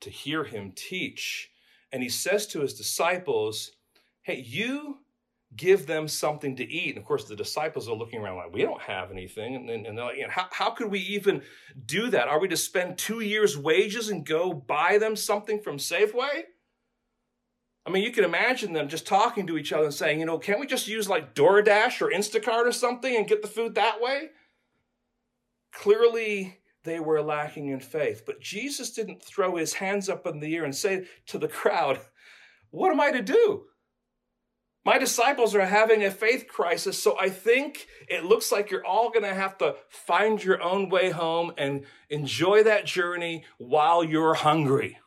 [0.00, 1.50] to hear him teach.
[1.92, 3.72] And he says to his disciples,
[4.22, 4.98] Hey, you
[5.54, 6.90] give them something to eat.
[6.90, 9.54] And of course, the disciples are looking around like, We don't have anything.
[9.54, 11.42] And, and they're like, how, how could we even
[11.84, 12.28] do that?
[12.28, 16.44] Are we to spend two years' wages and go buy them something from Safeway?
[17.86, 20.38] I mean, you can imagine them just talking to each other and saying, you know,
[20.38, 24.00] can't we just use like DoorDash or Instacart or something and get the food that
[24.00, 24.30] way?
[25.72, 28.24] Clearly, they were lacking in faith.
[28.26, 32.00] But Jesus didn't throw his hands up in the air and say to the crowd,
[32.70, 33.66] What am I to do?
[34.84, 39.10] My disciples are having a faith crisis, so I think it looks like you're all
[39.10, 44.34] going to have to find your own way home and enjoy that journey while you're
[44.34, 44.98] hungry.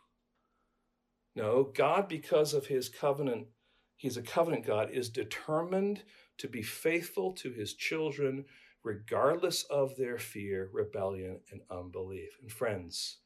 [1.35, 3.47] No, God, because of his covenant,
[3.95, 6.03] he's a covenant God, is determined
[6.37, 8.45] to be faithful to his children
[8.83, 12.29] regardless of their fear, rebellion, and unbelief.
[12.41, 13.17] And friends,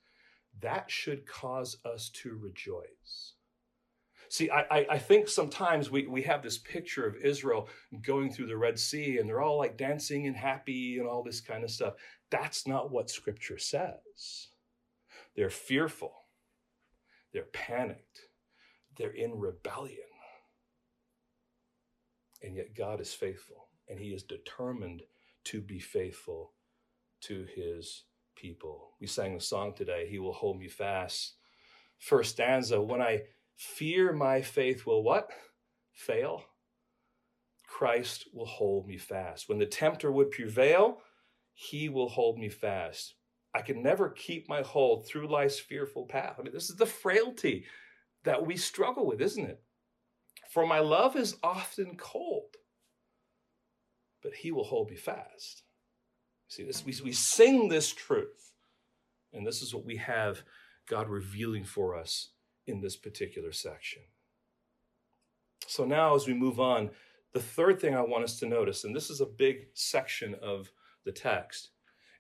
[0.61, 3.33] that should cause us to rejoice.
[4.29, 7.69] See, I, I think sometimes we, we have this picture of Israel
[8.01, 11.39] going through the Red Sea and they're all like dancing and happy and all this
[11.39, 11.93] kind of stuff.
[12.31, 14.47] That's not what Scripture says.
[15.35, 16.13] They're fearful,
[17.33, 18.21] they're panicked.
[18.97, 19.97] They're in rebellion.
[22.41, 25.03] And yet God is faithful, and He is determined
[25.45, 26.53] to be faithful
[27.21, 28.03] to His
[28.35, 28.91] people.
[28.99, 31.35] We sang the song today, He will hold me fast.
[31.97, 33.23] First stanza, when I
[33.55, 35.29] fear my faith will what?
[35.93, 36.43] Fail.
[37.65, 39.47] Christ will hold me fast.
[39.47, 40.99] When the tempter would prevail,
[41.53, 43.15] he will hold me fast.
[43.54, 46.38] I can never keep my hold through life's fearful path.
[46.39, 47.66] I mean, this is the frailty
[48.24, 49.62] that we struggle with, isn't it?
[50.49, 52.56] For my love is often cold,
[54.22, 55.64] but he will hold me fast.
[56.47, 58.54] See, this we, we sing this truth,
[59.34, 60.43] and this is what we have
[60.88, 62.30] God revealing for us
[62.68, 64.04] in this particular section.
[65.68, 66.91] So now, as we move on,
[67.34, 70.72] the third thing I want us to notice, and this is a big section of
[71.04, 71.70] the text,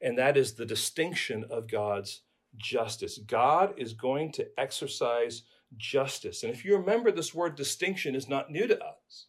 [0.03, 2.21] and that is the distinction of God's
[2.57, 3.17] justice.
[3.17, 5.43] God is going to exercise
[5.77, 6.43] justice.
[6.43, 9.27] And if you remember, this word distinction is not new to us.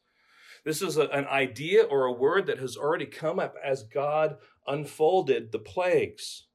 [0.64, 4.36] This is a, an idea or a word that has already come up as God
[4.66, 6.46] unfolded the plagues.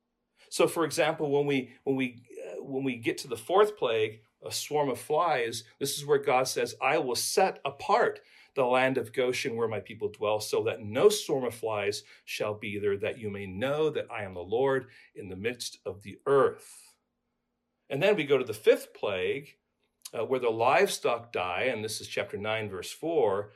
[0.49, 4.21] So, for example, when we when we uh, when we get to the fourth plague,
[4.43, 8.19] a swarm of flies, this is where God says, "I will set apart
[8.59, 12.53] the land of Goshen where my people dwell, so that no swarm of flies shall
[12.53, 16.03] be there, that you may know that I am the Lord in the midst of
[16.03, 16.95] the earth."
[17.89, 19.55] And then we go to the fifth plague,
[20.13, 23.51] uh, where the livestock die, and this is chapter 9, verse 4.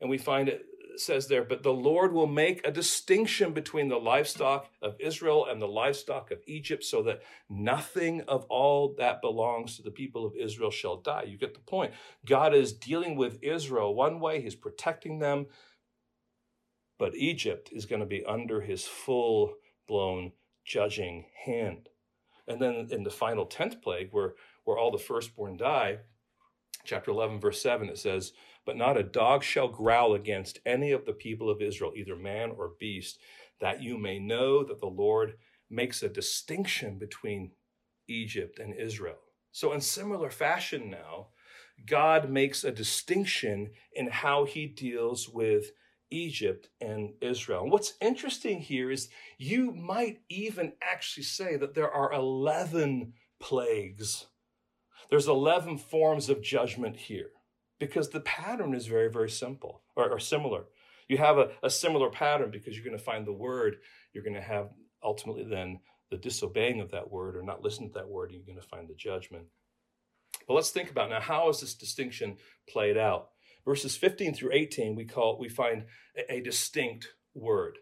[0.00, 0.66] And we find it
[1.00, 5.60] says there, but the Lord will make a distinction between the livestock of Israel and
[5.60, 10.36] the livestock of Egypt, so that nothing of all that belongs to the people of
[10.36, 11.24] Israel shall die.
[11.24, 11.92] You get the point.
[12.26, 15.46] God is dealing with Israel one way, He's protecting them,
[16.98, 19.54] but Egypt is going to be under His full
[19.86, 20.32] blown
[20.64, 21.88] judging hand.
[22.46, 24.34] And then in the final 10th plague, where,
[24.64, 25.98] where all the firstborn die,
[26.84, 28.32] chapter 11, verse 7, it says,
[28.66, 32.52] But not a dog shall growl against any of the people of Israel, either man
[32.56, 33.18] or beast,
[33.60, 35.34] that you may know that the Lord
[35.70, 37.52] makes a distinction between
[38.08, 39.18] Egypt and Israel.
[39.52, 41.28] So, in similar fashion, now,
[41.86, 45.70] God makes a distinction in how he deals with
[46.10, 47.62] Egypt and Israel.
[47.62, 49.08] And what's interesting here is
[49.38, 54.26] you might even actually say that there are 11 plagues.
[55.10, 57.30] There's 11 forms of judgment here
[57.78, 60.64] because the pattern is very, very simple or, or similar.
[61.08, 63.76] You have a, a similar pattern because you're going to find the word.
[64.12, 64.68] You're going to have
[65.02, 68.60] ultimately then the disobeying of that word or not listening to that word, you're going
[68.60, 69.46] to find the judgment.
[70.46, 72.36] But let's think about now how is this distinction
[72.68, 73.30] played out?
[73.64, 75.84] Verses 15 through 18, we call we find
[76.16, 77.78] a, a distinct word.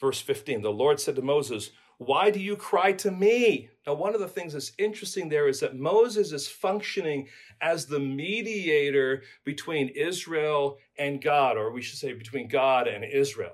[0.00, 3.68] Verse 15, the Lord said to Moses, Why do you cry to me?
[3.86, 7.28] Now, one of the things that's interesting there is that Moses is functioning
[7.60, 13.52] as the mediator between Israel and God, or we should say between God and Israel.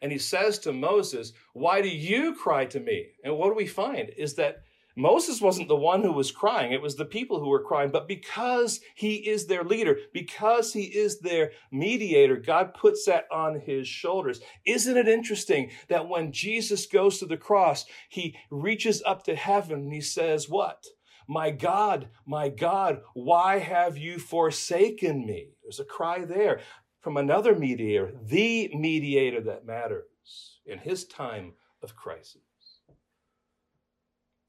[0.00, 3.08] And he says to Moses, Why do you cry to me?
[3.24, 4.62] And what do we find is that
[4.98, 7.92] Moses wasn't the one who was crying, it was the people who were crying.
[7.92, 13.60] But because he is their leader, because he is their mediator, God puts that on
[13.60, 14.40] his shoulders.
[14.66, 19.82] Isn't it interesting that when Jesus goes to the cross, he reaches up to heaven
[19.82, 20.84] and he says, What?
[21.28, 25.50] My God, my God, why have you forsaken me?
[25.62, 26.60] There's a cry there
[27.00, 32.47] from another mediator, the mediator that matters in his time of crisis.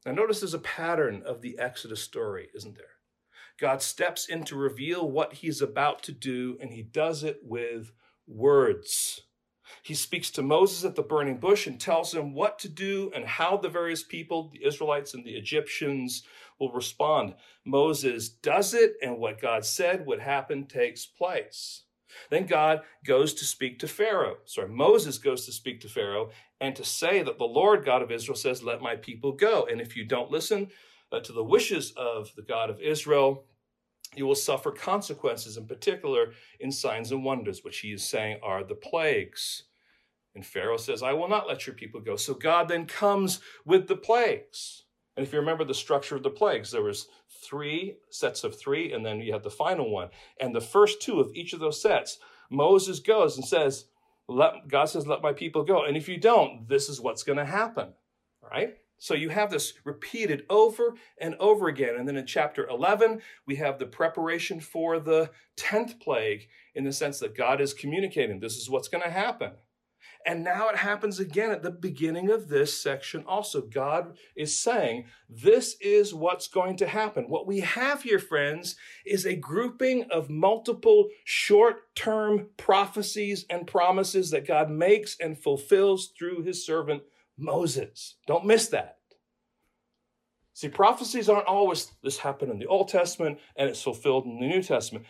[0.06, 2.86] Now, notice there's a pattern of the Exodus story, isn't there?
[3.58, 7.92] God steps in to reveal what he's about to do, and he does it with
[8.26, 9.20] words.
[9.82, 13.24] He speaks to Moses at the burning bush and tells him what to do and
[13.24, 16.22] how the various people, the Israelites and the Egyptians,
[16.58, 17.34] will respond.
[17.64, 21.84] Moses does it, and what God said would happen takes place.
[22.30, 24.38] Then God goes to speak to Pharaoh.
[24.44, 26.30] Sorry, Moses goes to speak to Pharaoh
[26.60, 29.66] and to say that the Lord God of Israel says, Let my people go.
[29.70, 30.68] And if you don't listen
[31.10, 33.44] uh, to the wishes of the God of Israel,
[34.14, 38.64] you will suffer consequences, in particular in signs and wonders, which he is saying are
[38.64, 39.64] the plagues.
[40.34, 42.16] And Pharaoh says, I will not let your people go.
[42.16, 44.84] So God then comes with the plagues.
[45.16, 47.08] And if you remember the structure of the plagues, there was
[47.42, 50.08] three sets of three, and then you have the final one.
[50.40, 53.86] And the first two of each of those sets, Moses goes and says,
[54.30, 55.84] let, God says, let my people go.
[55.84, 57.88] And if you don't, this is what's going to happen.
[58.42, 58.76] Right?
[58.98, 61.96] So you have this repeated over and over again.
[61.96, 66.92] And then in chapter 11, we have the preparation for the 10th plague in the
[66.92, 69.52] sense that God is communicating this is what's going to happen.
[70.26, 73.62] And now it happens again at the beginning of this section also.
[73.62, 77.24] God is saying, this is what's going to happen.
[77.28, 84.30] What we have here, friends, is a grouping of multiple short term prophecies and promises
[84.30, 87.02] that God makes and fulfills through his servant
[87.38, 88.16] Moses.
[88.26, 88.98] Don't miss that.
[90.52, 94.46] See, prophecies aren't always this happened in the Old Testament and it's fulfilled in the
[94.46, 95.06] New Testament.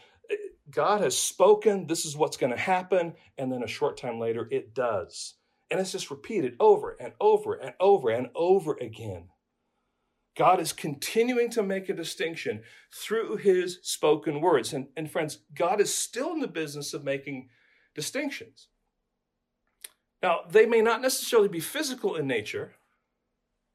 [0.71, 4.49] God has spoken, this is what's going to happen, and then a short time later
[4.51, 5.35] it does.
[5.71, 9.29] And it's just repeated over and over and over and over again.
[10.37, 12.63] God is continuing to make a distinction
[12.95, 14.73] through his spoken words.
[14.73, 17.49] And, and friends, God is still in the business of making
[17.95, 18.69] distinctions.
[20.23, 22.75] Now, they may not necessarily be physical in nature,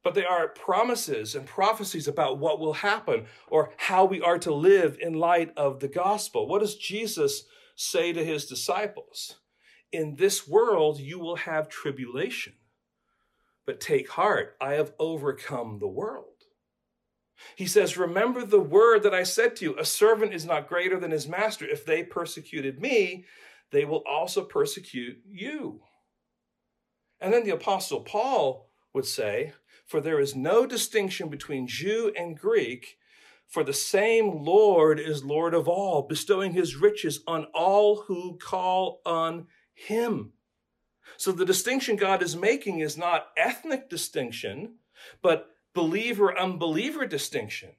[0.05, 4.53] but they are promises and prophecies about what will happen or how we are to
[4.53, 6.47] live in light of the gospel.
[6.47, 7.45] What does Jesus
[7.75, 9.37] say to his disciples?
[9.91, 12.53] In this world, you will have tribulation,
[13.65, 16.25] but take heart, I have overcome the world.
[17.55, 20.99] He says, Remember the word that I said to you a servant is not greater
[20.99, 21.67] than his master.
[21.67, 23.25] If they persecuted me,
[23.71, 25.81] they will also persecute you.
[27.19, 29.53] And then the Apostle Paul would say,
[29.85, 32.97] For there is no distinction between Jew and Greek,
[33.47, 39.01] for the same Lord is Lord of all, bestowing his riches on all who call
[39.05, 40.33] on him.
[41.17, 44.75] So the distinction God is making is not ethnic distinction,
[45.21, 47.69] but believer unbeliever distinction.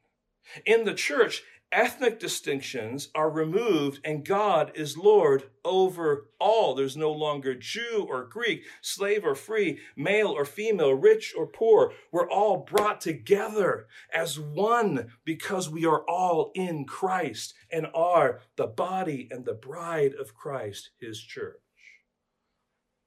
[0.65, 1.43] In the church,
[1.73, 6.75] ethnic distinctions are removed and God is Lord over all.
[6.75, 11.93] There's no longer Jew or Greek, slave or free, male or female, rich or poor.
[12.13, 18.67] We're all brought together as one because we are all in Christ and are the
[18.67, 21.61] body and the bride of Christ, his church.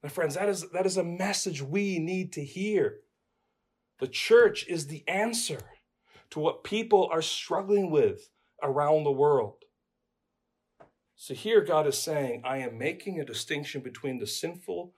[0.04, 3.00] My friends, that is, that is a message we need to hear.
[4.00, 5.60] The church is the answer
[6.30, 8.30] to what people are struggling with
[8.64, 9.64] around the world.
[11.16, 14.94] So here God is saying, I am making a distinction between the sinful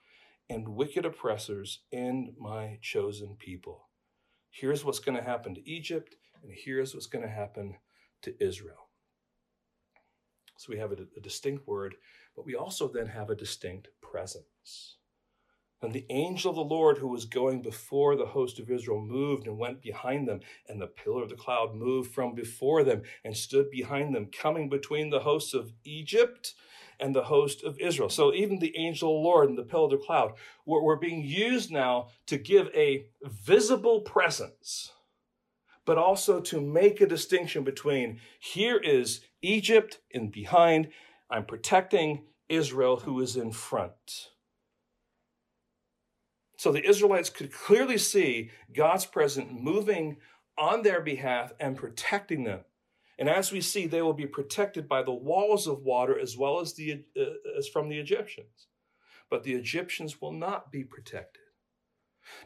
[0.48, 3.88] and wicked oppressors and my chosen people.
[4.50, 7.76] Here's what's going to happen to Egypt, and here's what's going to happen
[8.22, 8.88] to Israel.
[10.58, 11.96] So we have a, a distinct word,
[12.36, 14.98] but we also then have a distinct presence.
[15.82, 19.48] And the angel of the Lord who was going before the host of Israel moved
[19.48, 23.36] and went behind them, and the pillar of the cloud moved from before them and
[23.36, 26.54] stood behind them, coming between the hosts of Egypt
[27.00, 28.08] and the host of Israel.
[28.08, 30.96] So even the angel of the Lord and the pillar of the cloud were, were
[30.96, 34.92] being used now to give a visible presence,
[35.84, 40.90] but also to make a distinction between here is Egypt in behind,
[41.28, 44.28] I'm protecting Israel who is in front.
[46.62, 50.18] So the Israelites could clearly see God's presence moving
[50.56, 52.60] on their behalf and protecting them.
[53.18, 56.60] And as we see, they will be protected by the walls of water as well
[56.60, 58.68] as, the, uh, as from the Egyptians.
[59.28, 61.42] But the Egyptians will not be protected.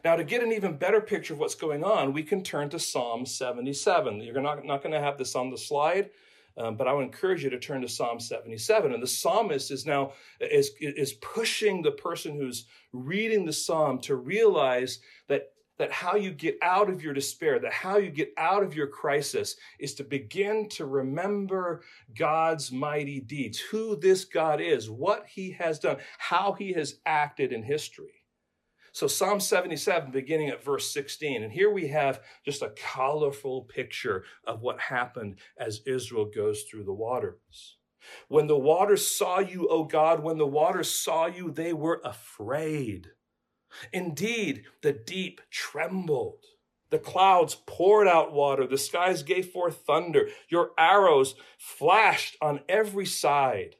[0.03, 2.79] Now, to get an even better picture of what's going on, we can turn to
[2.79, 4.21] Psalm 77.
[4.21, 6.09] You're not, not going to have this on the slide,
[6.57, 8.93] um, but I would encourage you to turn to Psalm 77.
[8.93, 14.15] And the psalmist is now is, is pushing the person who's reading the psalm to
[14.15, 18.63] realize that that how you get out of your despair, that how you get out
[18.63, 21.83] of your crisis is to begin to remember
[22.17, 27.53] God's mighty deeds, who this God is, what he has done, how he has acted
[27.53, 28.16] in history.
[28.97, 31.43] So, Psalm 77, beginning at verse 16.
[31.43, 36.85] And here we have just a colorful picture of what happened as Israel goes through
[36.85, 37.77] the waters.
[38.27, 43.09] When the waters saw you, O God, when the waters saw you, they were afraid.
[43.93, 46.43] Indeed, the deep trembled.
[46.89, 48.65] The clouds poured out water.
[48.65, 50.29] The skies gave forth thunder.
[50.49, 53.75] Your arrows flashed on every side.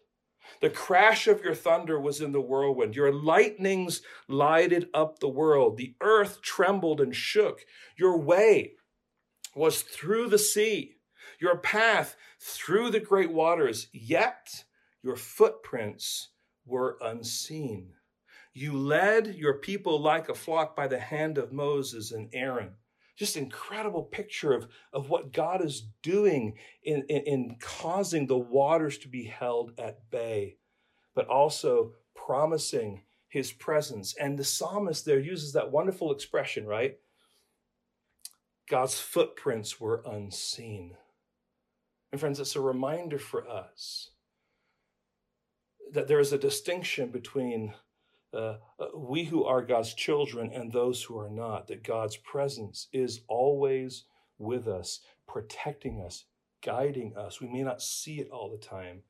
[0.61, 2.95] The crash of your thunder was in the whirlwind.
[2.95, 5.77] Your lightnings lighted up the world.
[5.77, 7.65] The earth trembled and shook.
[7.97, 8.73] Your way
[9.55, 10.97] was through the sea,
[11.39, 14.63] your path through the great waters, yet
[15.03, 16.29] your footprints
[16.65, 17.93] were unseen.
[18.53, 22.71] You led your people like a flock by the hand of Moses and Aaron
[23.17, 26.53] just incredible picture of, of what God is doing
[26.83, 30.57] in, in, in causing the waters to be held at bay,
[31.15, 34.15] but also promising his presence.
[34.19, 36.97] And the psalmist there uses that wonderful expression, right?
[38.69, 40.95] God's footprints were unseen.
[42.11, 44.11] And friends, it's a reminder for us
[45.91, 47.73] that there is a distinction between
[48.33, 52.87] uh, uh, we who are God's children and those who are not, that God's presence
[52.91, 54.03] is always
[54.37, 56.25] with us, protecting us,
[56.61, 57.41] guiding us.
[57.41, 59.03] We may not see it all the time,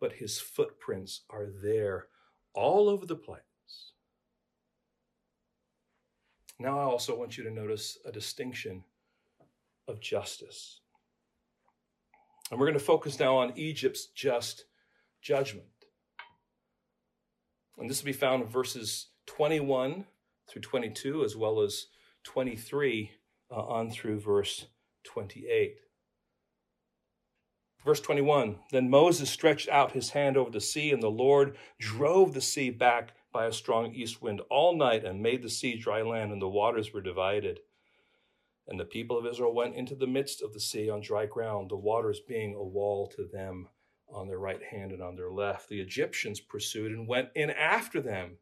[0.00, 2.06] but his footprints are there
[2.54, 3.40] all over the place.
[6.58, 8.84] Now, I also want you to notice a distinction
[9.88, 10.80] of justice.
[12.50, 14.66] And we're going to focus now on Egypt's just
[15.20, 15.66] judgment.
[17.78, 20.04] And this will be found in verses 21
[20.48, 21.86] through 22, as well as
[22.24, 23.10] 23
[23.50, 24.66] uh, on through verse
[25.04, 25.76] 28.
[27.84, 32.34] Verse 21 Then Moses stretched out his hand over the sea, and the Lord drove
[32.34, 36.02] the sea back by a strong east wind all night and made the sea dry
[36.02, 37.60] land, and the waters were divided.
[38.68, 41.70] And the people of Israel went into the midst of the sea on dry ground,
[41.70, 43.68] the waters being a wall to them
[44.12, 45.68] on their right hand and on their left.
[45.68, 48.38] The Egyptians pursued and went in after them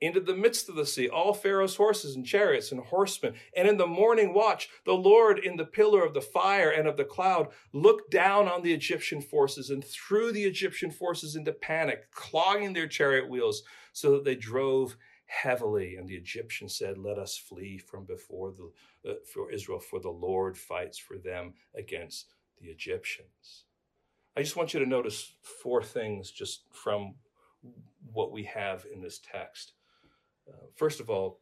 [0.00, 3.34] into the midst of the sea, all Pharaoh's horses and chariots and horsemen.
[3.56, 6.96] And in the morning watch, the Lord in the pillar of the fire and of
[6.96, 12.10] the cloud looked down on the Egyptian forces and threw the Egyptian forces into panic,
[12.12, 13.62] clogging their chariot wheels
[13.92, 14.96] so that they drove
[15.26, 15.96] heavily.
[15.96, 20.10] And the Egyptians said, Let us flee from before the, uh, for Israel, for the
[20.10, 22.26] Lord fights for them against
[22.60, 23.63] the Egyptians.
[24.36, 25.32] I just want you to notice
[25.62, 27.14] four things just from
[28.12, 29.72] what we have in this text.
[30.48, 31.40] Uh, first of all,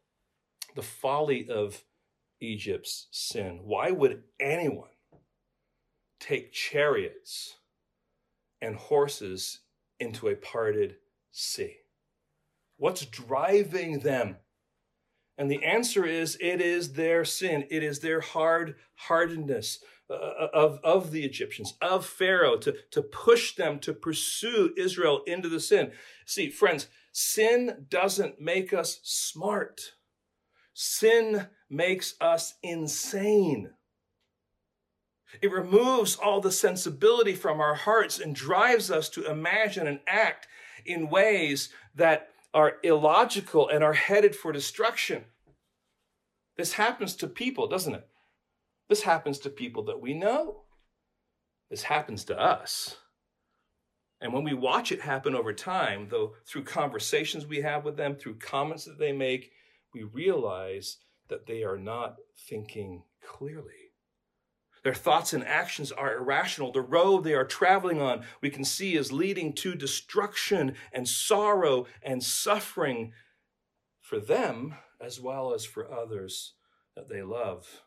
[0.77, 1.85] the folly of
[2.41, 3.61] Egypt's sin.
[3.63, 4.91] Why would anyone
[6.21, 7.57] take chariots
[8.61, 9.61] and horses
[9.99, 10.97] into a parted
[11.31, 11.77] sea?
[12.77, 14.37] What's driving them?
[15.43, 17.67] And the answer is it is their sin.
[17.69, 23.03] It is their hard heartedness uh, uh, of, of the Egyptians, of Pharaoh, to, to
[23.03, 25.91] push them to pursue Israel into the sin.
[26.27, 29.81] See, friends, sin doesn't make us smart,
[30.75, 33.71] sin makes us insane.
[35.41, 40.47] It removes all the sensibility from our hearts and drives us to imagine and act
[40.87, 45.25] in ways that are illogical and are headed for destruction.
[46.57, 48.07] This happens to people, doesn't it?
[48.89, 50.65] This happens to people that we know.
[51.71, 52.97] This happens to us.
[54.21, 58.15] And when we watch it happen over time, though through conversations we have with them,
[58.15, 59.51] through comments that they make,
[59.95, 60.99] we realize
[61.29, 62.17] that they are not
[62.49, 63.91] thinking clearly.
[64.85, 66.73] Their thoughts and actions are irrational.
[66.73, 71.87] The road they are traveling on, we can see, is leading to destruction and sorrow
[72.03, 73.13] and suffering
[74.01, 76.55] for them as well as for others
[76.97, 77.83] that they love.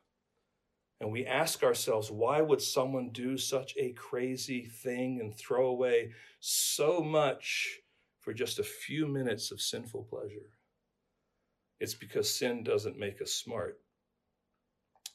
[1.00, 6.12] And we ask ourselves, why would someone do such a crazy thing and throw away
[6.40, 7.80] so much
[8.20, 10.52] for just a few minutes of sinful pleasure?
[11.80, 13.80] It's because sin doesn't make us smart,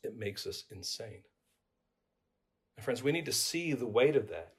[0.02, 1.22] it makes us insane.
[2.76, 4.52] And friends, we need to see the weight of that.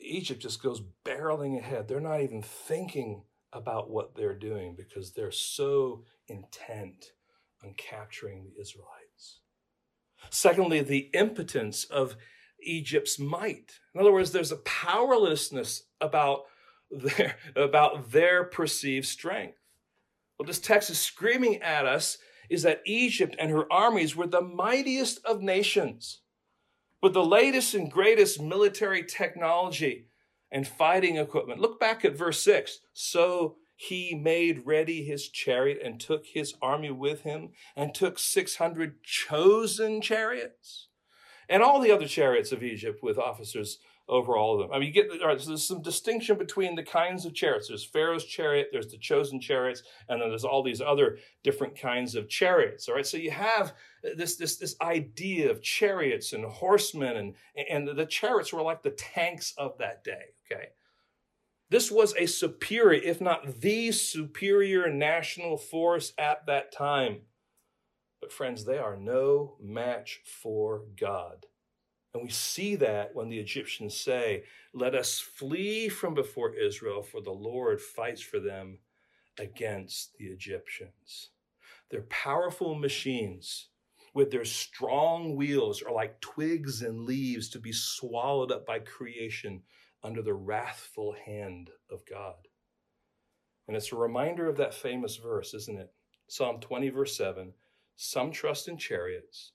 [0.00, 1.86] Egypt just goes barreling ahead.
[1.86, 3.22] They're not even thinking
[3.52, 7.12] about what they're doing because they're so intent
[7.62, 9.40] on capturing the Israelites.
[10.30, 12.16] Secondly, the impotence of
[12.60, 13.80] Egypt's might.
[13.94, 16.42] In other words, there's a powerlessness about
[16.90, 19.58] their, about their perceived strength.
[20.36, 24.42] What this text is screaming at us is that Egypt and her armies were the
[24.42, 26.20] mightiest of nations
[27.02, 30.06] with the latest and greatest military technology
[30.52, 31.60] and fighting equipment.
[31.60, 32.78] Look back at verse 6.
[32.92, 39.02] So he made ready his chariot and took his army with him and took 600
[39.02, 40.88] chosen chariots
[41.48, 43.78] and all the other chariots of Egypt with officers
[44.08, 44.74] over all of them.
[44.74, 47.68] I mean, you get all right, so there's some distinction between the kinds of chariots.
[47.68, 52.14] There's Pharaoh's chariot, there's the chosen chariots, and then there's all these other different kinds
[52.14, 52.88] of chariots.
[52.88, 53.74] All right, so you have
[54.16, 57.34] this this this idea of chariots and horsemen, and
[57.70, 60.34] and the chariots were like the tanks of that day.
[60.50, 60.68] Okay.
[61.70, 67.22] This was a superior, if not the superior national force at that time.
[68.20, 71.46] But, friends, they are no match for God.
[72.14, 74.44] And we see that when the Egyptians say,
[74.74, 78.78] Let us flee from before Israel, for the Lord fights for them
[79.38, 81.30] against the Egyptians.
[81.90, 83.68] Their powerful machines
[84.14, 89.62] with their strong wheels are like twigs and leaves to be swallowed up by creation
[90.02, 92.48] under the wrathful hand of God.
[93.66, 95.92] And it's a reminder of that famous verse, isn't it?
[96.28, 97.54] Psalm 20, verse 7
[97.96, 99.52] Some trust in chariots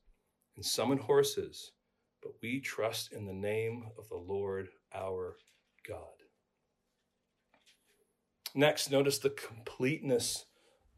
[0.55, 1.73] and some in horses
[2.21, 5.37] but we trust in the name of the Lord our
[5.87, 6.01] God.
[8.55, 10.45] Next, notice the completeness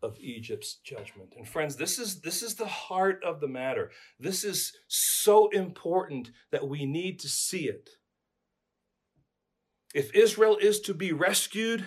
[0.02, 1.34] of Egypt's judgment.
[1.36, 3.92] And friends, this is this is the heart of the matter.
[4.20, 7.90] This is so important that we need to see it.
[9.94, 11.86] If Israel is to be rescued,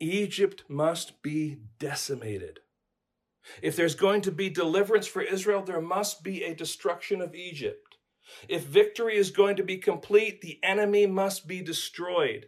[0.00, 2.60] Egypt must be decimated.
[3.62, 7.95] If there's going to be deliverance for Israel, there must be a destruction of Egypt.
[8.48, 12.46] If victory is going to be complete, the enemy must be destroyed.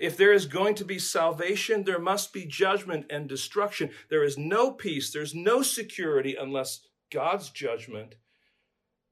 [0.00, 3.90] If there is going to be salvation, there must be judgment and destruction.
[4.10, 6.80] There is no peace, there's no security unless
[7.12, 8.16] God's judgment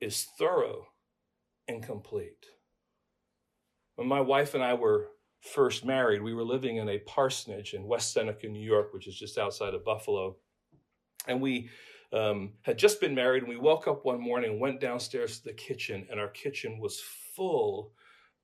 [0.01, 0.89] is thorough
[1.69, 2.47] and complete.
[3.97, 5.09] When my wife and I were
[5.41, 9.17] first married, we were living in a parsonage in West Seneca, New York, which is
[9.17, 10.37] just outside of Buffalo.
[11.27, 11.71] And we
[12.15, 15.45] um, had just been married, and we woke up one morning and went downstairs to
[15.45, 17.01] the kitchen, and our kitchen was
[17.35, 17.93] full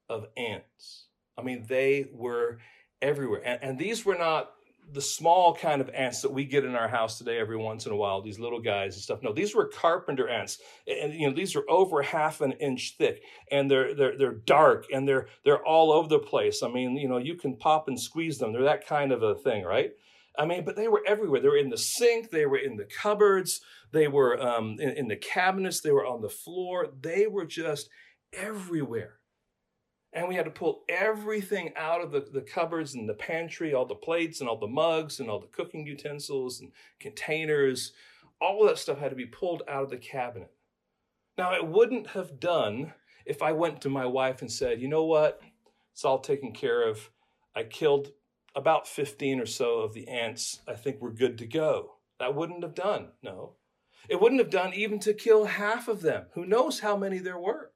[0.09, 1.07] of ants.
[1.39, 2.59] I mean, they were
[3.01, 3.43] everywhere.
[3.45, 4.51] And, and these were not
[4.93, 7.93] the small kind of ants that we get in our house today every once in
[7.93, 9.23] a while, these little guys and stuff.
[9.23, 10.59] No, these were carpenter ants.
[10.89, 14.87] And you know, these are over half an inch thick and they're they're they're dark
[14.93, 16.63] and they're they're all over the place.
[16.65, 18.53] I mean, you know, you can pop and squeeze them.
[18.53, 19.93] They're that kind of a thing, right?
[20.39, 21.41] I mean, but they were everywhere.
[21.41, 23.61] They were in the sink, they were in the cupboards,
[23.93, 26.89] they were um, in, in the cabinets, they were on the floor.
[27.01, 27.89] They were just
[28.33, 29.15] everywhere.
[30.13, 33.87] And we had to pull everything out of the, the cupboards and the pantry, all
[33.87, 37.93] the plates and all the mugs and all the cooking utensils and containers.
[38.41, 40.51] All that stuff had to be pulled out of the cabinet.
[41.39, 42.93] Now, it wouldn't have done
[43.25, 45.41] if I went to my wife and said, you know what?
[45.93, 47.11] It's all taken care of.
[47.55, 48.13] I killed
[48.55, 50.61] about 15 or so of the ants.
[50.67, 51.97] I think we're good to go.
[52.19, 53.55] That wouldn't have done, no.
[54.09, 56.27] It wouldn't have done even to kill half of them.
[56.35, 57.73] Who knows how many there were?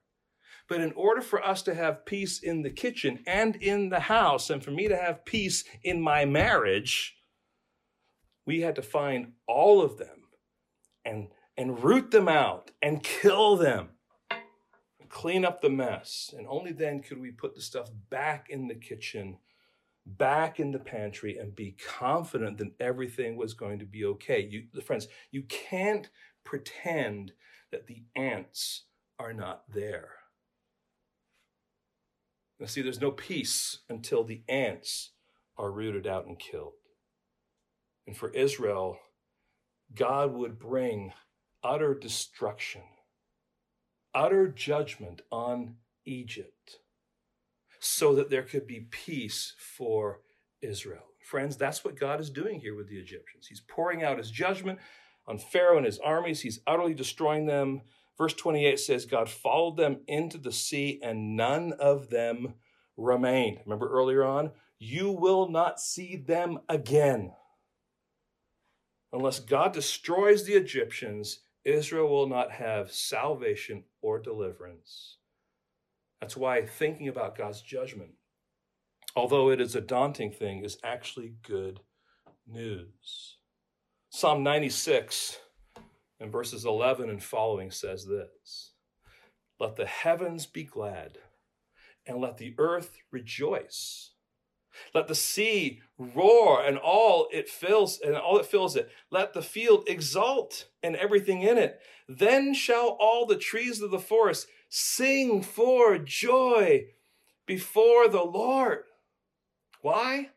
[0.67, 4.49] But in order for us to have peace in the kitchen and in the house,
[4.49, 7.15] and for me to have peace in my marriage,
[8.45, 10.29] we had to find all of them
[11.03, 13.89] and, and root them out and kill them,
[15.09, 16.33] clean up the mess.
[16.35, 19.37] And only then could we put the stuff back in the kitchen,
[20.05, 24.39] back in the pantry, and be confident that everything was going to be okay.
[24.39, 26.09] You, friends, you can't
[26.43, 27.33] pretend
[27.71, 28.83] that the ants
[29.17, 30.09] are not there.
[32.59, 35.11] Now, see, there's no peace until the ants
[35.57, 36.73] are rooted out and killed.
[38.07, 38.97] And for Israel,
[39.93, 41.13] God would bring
[41.63, 42.83] utter destruction,
[44.13, 45.75] utter judgment on
[46.05, 46.77] Egypt,
[47.85, 50.21] so that there could be peace for
[50.61, 51.03] Israel.
[51.21, 53.47] Friends, that's what God is doing here with the Egyptians.
[53.47, 54.79] He's pouring out his judgment
[55.27, 57.81] on Pharaoh and his armies, he's utterly destroying them
[58.17, 62.55] Verse 28 says, God followed them into the sea, and none of them
[62.95, 63.59] remained.
[63.65, 64.51] Remember earlier on?
[64.79, 67.33] You will not see them again.
[69.11, 75.17] Unless God destroys the Egyptians, Israel will not have salvation or deliverance.
[76.21, 78.11] That's why thinking about God's judgment,
[79.15, 81.81] although it is a daunting thing, is actually good
[82.47, 83.37] news.
[84.09, 85.39] Psalm 96
[86.19, 88.71] and verses 11 and following says this
[89.59, 91.17] Let the heavens be glad,
[92.07, 94.11] and let the earth rejoice.
[94.93, 98.89] Let the sea roar and all it fills and all it fills it.
[99.09, 101.79] Let the field exult and everything in it.
[102.09, 106.85] Then shall all the trees of the forest sing for joy
[107.45, 108.83] before the Lord.
[109.81, 110.31] Why?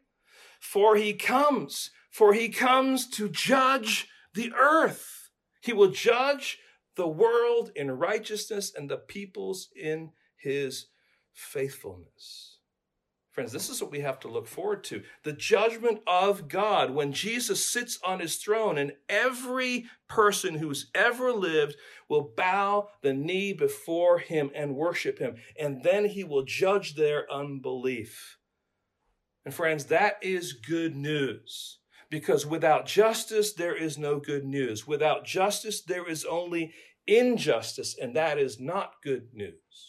[0.60, 5.30] For he comes, for he comes to judge the earth.
[5.60, 6.58] He will judge
[6.94, 10.86] the world in righteousness and the peoples in his
[11.32, 12.57] faithfulness.
[13.38, 17.12] Friends, this is what we have to look forward to the judgment of God when
[17.12, 21.76] Jesus sits on his throne, and every person who's ever lived
[22.08, 27.32] will bow the knee before him and worship him, and then he will judge their
[27.32, 28.38] unbelief.
[29.44, 31.78] And friends, that is good news.
[32.10, 34.84] Because without justice, there is no good news.
[34.84, 36.72] Without justice, there is only
[37.06, 39.87] injustice, and that is not good news.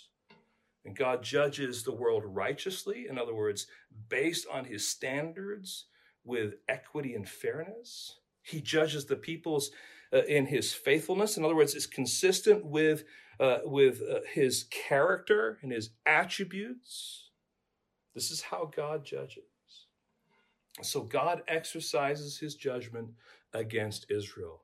[0.89, 3.67] And God judges the world righteously, in other words,
[4.09, 5.85] based on his standards
[6.23, 8.15] with equity and fairness.
[8.41, 9.69] He judges the peoples
[10.11, 11.37] uh, in his faithfulness.
[11.37, 13.03] In other words, it's consistent with,
[13.39, 17.29] uh, with uh, his character and his attributes.
[18.15, 19.43] This is how God judges.
[20.81, 23.09] So God exercises his judgment
[23.53, 24.63] against Israel.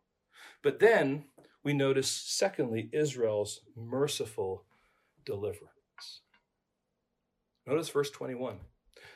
[0.64, 1.26] But then
[1.64, 4.66] we notice, secondly, Israel's merciful
[5.24, 5.75] deliverance.
[7.68, 8.58] Notice verse 21.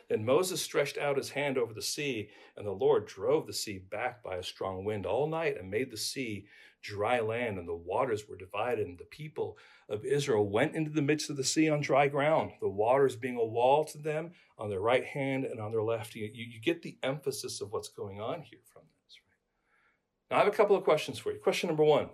[0.10, 3.78] Then Moses stretched out his hand over the sea, and the Lord drove the sea
[3.78, 6.48] back by a strong wind all night and made the sea
[6.82, 11.02] dry land, and the waters were divided, and the people of Israel went into the
[11.02, 14.70] midst of the sea on dry ground, the waters being a wall to them on
[14.70, 16.16] their right hand and on their left.
[16.16, 19.18] You, you get the emphasis of what's going on here from this.
[19.20, 20.32] Right?
[20.32, 21.40] Now, I have a couple of questions for you.
[21.40, 22.10] Question number one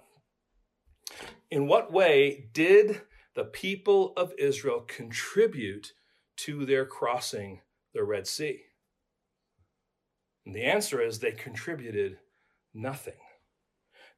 [1.51, 3.01] In what way did
[3.35, 5.93] the people of Israel contribute
[6.37, 7.61] to their crossing
[7.93, 8.61] the Red Sea?
[10.45, 12.19] And the answer is they contributed
[12.73, 13.13] nothing.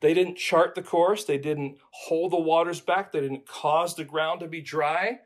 [0.02, 1.24] They didn't chart the course.
[1.24, 3.12] They didn't hold the waters back.
[3.12, 5.20] They didn't cause the ground to be dry.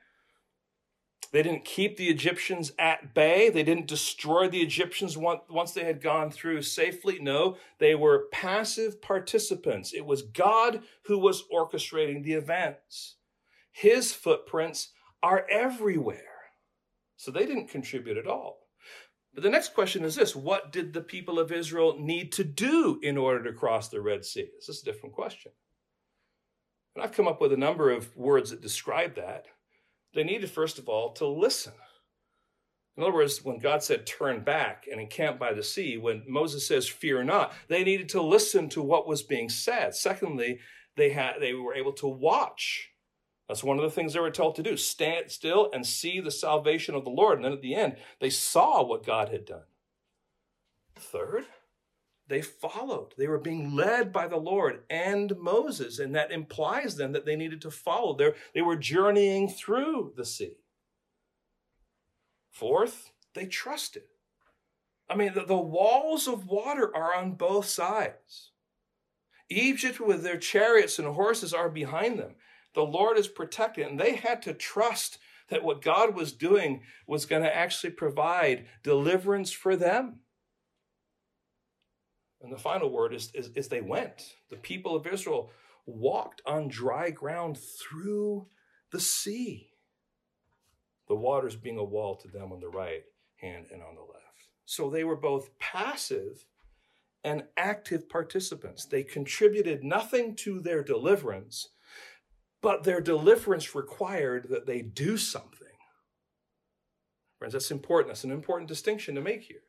[1.31, 3.49] They didn't keep the Egyptians at bay.
[3.49, 7.19] They didn't destroy the Egyptians once they had gone through safely.
[7.19, 9.93] No, they were passive participants.
[9.93, 13.15] It was God who was orchestrating the events.
[13.71, 14.89] His footprints
[15.23, 16.30] are everywhere.
[17.21, 18.65] So they didn't contribute at all.
[19.31, 22.99] But the next question is this What did the people of Israel need to do
[23.03, 24.47] in order to cross the Red Sea?
[24.55, 25.51] This is a different question.
[26.95, 29.45] And I've come up with a number of words that describe that.
[30.15, 31.73] They needed, first of all, to listen.
[32.97, 36.67] In other words, when God said, turn back and encamp by the sea, when Moses
[36.67, 39.93] says, fear not, they needed to listen to what was being said.
[39.93, 40.59] Secondly,
[40.97, 42.89] they, had, they were able to watch.
[43.51, 46.31] That's one of the things they were told to do stand still and see the
[46.31, 47.35] salvation of the Lord.
[47.35, 49.65] And then at the end, they saw what God had done.
[50.95, 51.43] Third,
[52.29, 53.13] they followed.
[53.17, 57.35] They were being led by the Lord and Moses, and that implies then that they
[57.35, 58.15] needed to follow.
[58.15, 60.55] They're, they were journeying through the sea.
[62.51, 64.03] Fourth, they trusted.
[65.09, 68.51] I mean, the, the walls of water are on both sides.
[69.49, 72.35] Egypt, with their chariots and horses, are behind them.
[72.73, 75.17] The Lord is protecting, and they had to trust
[75.49, 80.19] that what God was doing was going to actually provide deliverance for them.
[82.41, 84.35] And the final word is, is, is, they went.
[84.49, 85.51] The people of Israel
[85.85, 88.47] walked on dry ground through
[88.91, 89.73] the sea.
[91.07, 93.03] The waters being a wall to them on the right
[93.35, 94.21] hand and on the left.
[94.65, 96.45] So they were both passive
[97.23, 98.85] and active participants.
[98.85, 101.69] They contributed nothing to their deliverance,
[102.61, 105.67] but their deliverance required that they do something.
[107.39, 108.09] Friends, that's important.
[108.09, 109.63] That's an important distinction to make here.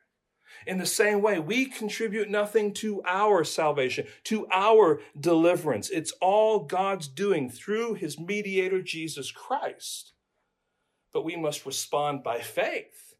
[0.67, 5.89] In the same way, we contribute nothing to our salvation, to our deliverance.
[5.89, 10.13] It's all God's doing through his mediator, Jesus Christ.
[11.11, 13.15] But we must respond by faith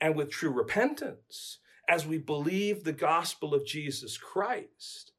[0.00, 1.58] and with true repentance
[1.88, 5.12] as we believe the gospel of Jesus Christ.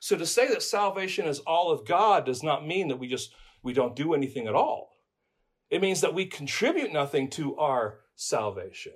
[0.00, 3.32] So to say that salvation is all of God does not mean that we just
[3.66, 4.90] we don't do anything at all.
[5.70, 8.92] It means that we contribute nothing to our salvation.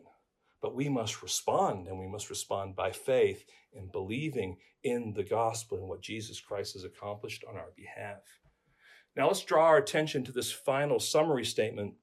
[0.63, 5.79] But we must respond, and we must respond by faith in believing in the gospel
[5.79, 8.21] and what Jesus Christ has accomplished on our behalf.
[9.17, 11.95] Now, let's draw our attention to this final summary statement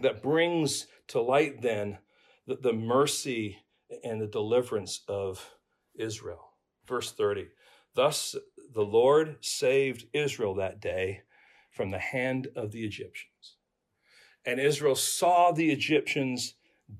[0.00, 1.98] that brings to light then
[2.46, 3.58] the, the mercy
[4.04, 5.56] and the deliverance of
[5.96, 6.52] Israel.
[6.86, 7.48] Verse 30
[7.96, 8.36] Thus
[8.72, 11.22] the Lord saved Israel that day
[11.76, 13.56] from the hand of the Egyptians.
[14.46, 16.54] And Israel saw the Egyptians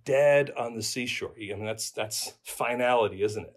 [0.05, 1.35] dead on the seashore.
[1.37, 3.55] I mean, that's, that's finality, isn't it?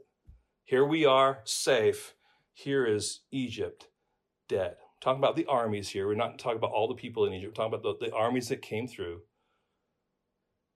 [0.63, 2.13] Here we are, safe.
[2.53, 3.87] Here is Egypt,
[4.47, 4.75] dead.
[5.01, 6.07] Talking about the armies here.
[6.07, 7.57] We're not talking about all the people in Egypt.
[7.57, 9.21] We're talking about the, the armies that came through.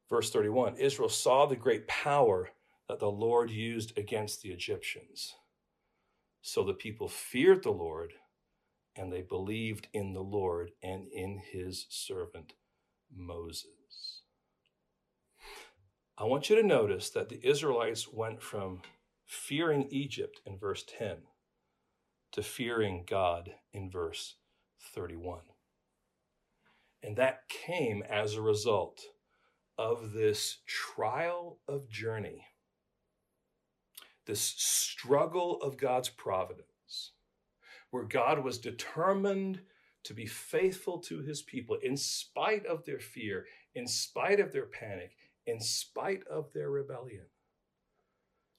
[0.10, 2.50] Verse 31 Israel saw the great power
[2.90, 5.36] that the Lord used against the Egyptians.
[6.42, 8.14] So the people feared the Lord
[8.96, 12.54] and they believed in the Lord and in his servant
[13.16, 14.22] Moses.
[16.18, 18.82] I want you to notice that the Israelites went from
[19.26, 21.18] fearing Egypt in verse 10
[22.34, 24.36] to fearing God in verse
[24.94, 25.42] 31.
[27.02, 29.02] And that came as a result
[29.78, 32.46] of this trial of journey,
[34.26, 36.68] this struggle of God's providence,
[37.94, 39.62] where God was determined
[40.04, 44.66] to be faithful to his people in spite of their fear, in spite of their
[44.66, 45.16] panic,
[45.46, 47.26] in spite of their rebellion,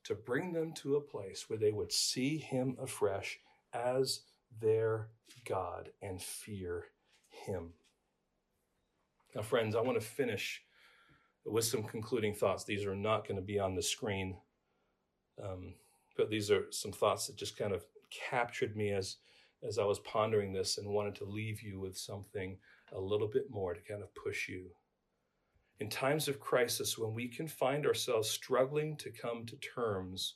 [0.05, 3.41] to bring them to a place where they would see him afresh
[3.73, 4.21] as
[4.61, 5.09] their
[5.45, 6.85] God and fear
[7.29, 7.71] him.
[9.35, 10.63] Now, friends, I want to finish
[11.45, 12.63] with some concluding thoughts.
[12.63, 14.37] These are not going to be on the screen,
[15.43, 15.75] um,
[16.17, 17.85] but these are some thoughts that just kind of
[18.29, 19.17] captured me as
[19.67, 22.59] as I was pondering this and wanted to leave you with something
[22.93, 24.71] a little bit more to kind of push you
[25.81, 30.35] in times of crisis when we can find ourselves struggling to come to terms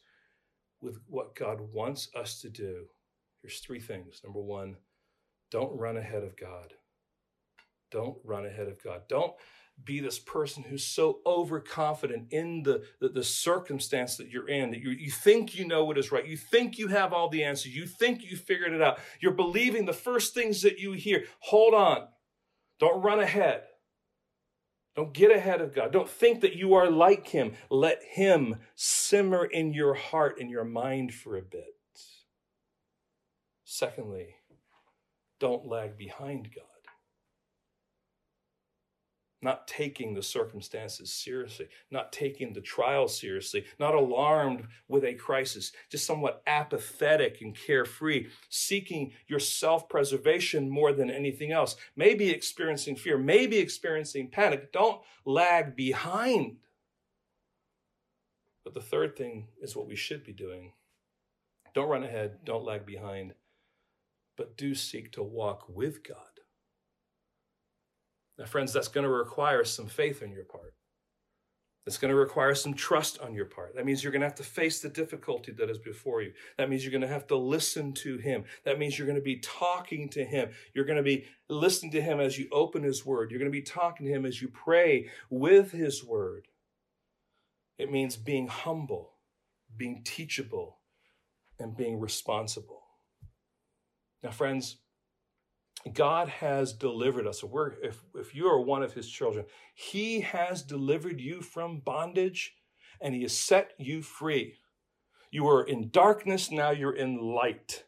[0.80, 2.86] with what God wants us to do,
[3.42, 4.20] here's three things.
[4.24, 4.76] Number one,
[5.50, 6.74] don't run ahead of God.
[7.90, 9.02] Don't run ahead of God.
[9.08, 9.32] Don't
[9.84, 14.80] be this person who's so overconfident in the, the, the, circumstance that you're in that
[14.80, 16.26] you, you think you know what is right.
[16.26, 17.74] You think you have all the answers.
[17.74, 18.98] You think you figured it out.
[19.20, 21.24] You're believing the first things that you hear.
[21.40, 22.08] Hold on.
[22.80, 23.62] Don't run ahead.
[24.96, 25.92] Don't get ahead of God.
[25.92, 27.52] Don't think that you are like Him.
[27.70, 31.64] Let Him simmer in your heart and your mind for a bit.
[33.64, 34.34] Secondly,
[35.38, 36.67] don't lag behind God
[39.40, 45.72] not taking the circumstances seriously, not taking the trial seriously, not alarmed with a crisis,
[45.90, 52.96] just somewhat apathetic and carefree, seeking your self preservation more than anything else, maybe experiencing
[52.96, 54.72] fear, maybe experiencing panic.
[54.72, 56.56] Don't lag behind.
[58.64, 60.72] But the third thing is what we should be doing.
[61.74, 63.34] Don't run ahead, don't lag behind,
[64.36, 66.27] but do seek to walk with God.
[68.38, 70.74] Now, friends, that's going to require some faith on your part.
[71.86, 73.74] It's going to require some trust on your part.
[73.74, 76.34] That means you're going to have to face the difficulty that is before you.
[76.58, 78.44] That means you're going to have to listen to Him.
[78.64, 80.50] That means you're going to be talking to Him.
[80.74, 83.30] You're going to be listening to Him as you open His Word.
[83.30, 86.48] You're going to be talking to Him as you pray with His Word.
[87.78, 89.14] It means being humble,
[89.74, 90.76] being teachable,
[91.58, 92.82] and being responsible.
[94.22, 94.76] Now, friends,
[95.94, 97.42] God has delivered us.
[97.42, 102.54] We're, if, if you are one of his children, he has delivered you from bondage
[103.00, 104.54] and he has set you free.
[105.30, 107.84] You were in darkness, now you're in light.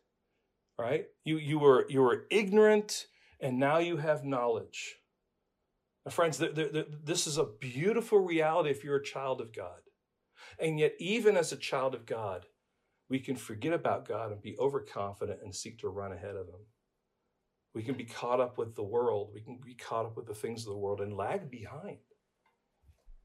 [0.79, 1.07] Right?
[1.25, 3.07] You, you, were, you were ignorant
[3.41, 4.97] and now you have knowledge.
[6.05, 9.81] Now, friends, this is a beautiful reality if you're a child of God.
[10.59, 12.47] And yet, even as a child of God,
[13.09, 16.67] we can forget about God and be overconfident and seek to run ahead of him.
[17.75, 19.31] We can be caught up with the world.
[19.33, 21.99] We can be caught up with the things of the world and lag behind.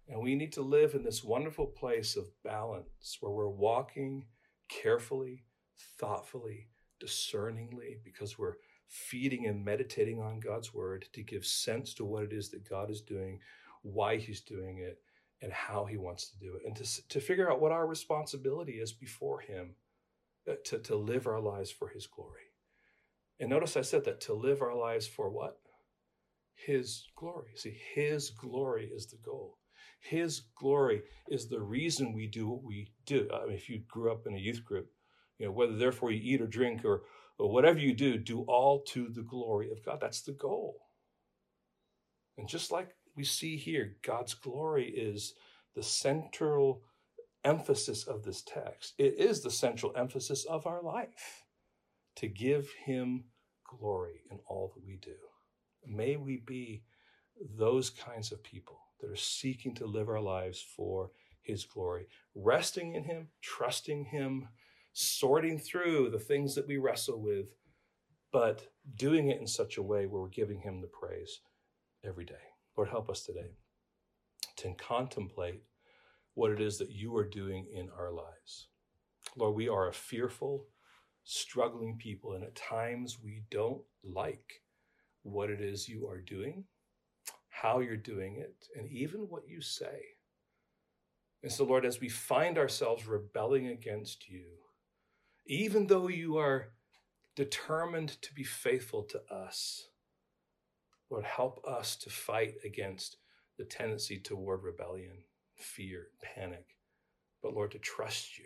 [0.08, 4.26] And we need to live in this wonderful place of balance where we're walking
[4.70, 5.46] carefully,
[6.00, 6.68] thoughtfully,
[7.00, 8.56] discerningly, because we're
[8.88, 12.92] feeding and meditating on God's word to give sense to what it is that God
[12.92, 13.40] is doing,
[13.82, 15.00] why he's doing it,
[15.42, 18.74] and how he wants to do it, and to, to figure out what our responsibility
[18.74, 19.76] is before him
[20.50, 22.45] uh, to, to live our lives for his glory.
[23.40, 25.58] And notice I said that to live our lives for what?
[26.56, 27.52] His glory.
[27.56, 29.58] See, His glory is the goal.
[30.00, 33.28] His glory is the reason we do what we do.
[33.34, 34.90] I mean, if you grew up in a youth group,
[35.40, 37.04] you know, whether therefore you eat or drink or,
[37.38, 40.00] or whatever you do, do all to the glory of God.
[40.00, 40.78] That's the goal.
[42.38, 45.34] And just like we see here, God's glory is
[45.74, 46.84] the central
[47.44, 48.94] emphasis of this text.
[48.98, 51.45] It is the central emphasis of our life
[52.18, 53.26] to give him
[53.64, 55.16] glory in all that we do.
[55.86, 56.84] May we be
[57.58, 61.12] those kinds of people that are seeking to live our lives for
[61.42, 64.48] his glory, resting in him, trusting him,
[64.94, 67.54] sorting through the things that we wrestle with,
[68.32, 71.42] but doing it in such a way where we're giving him the praise
[72.04, 72.34] every day.
[72.76, 73.52] Lord, help us today
[74.58, 75.62] to contemplate
[76.34, 78.68] what it is that you are doing in our lives.
[79.36, 80.68] Lord, we are a fearful,
[81.26, 84.62] struggling people, and at times we don't like
[85.24, 86.64] what it is you are doing,
[87.50, 90.00] how you're doing it, and even what you say.
[91.42, 94.46] And so, Lord, as we find ourselves rebelling against you,
[95.48, 96.70] even though you are
[97.36, 99.90] determined to be faithful to us,
[101.10, 103.18] Lord, help us to fight against
[103.58, 105.18] the tendency toward rebellion,
[105.56, 106.66] fear, panic,
[107.42, 108.46] but Lord, to trust you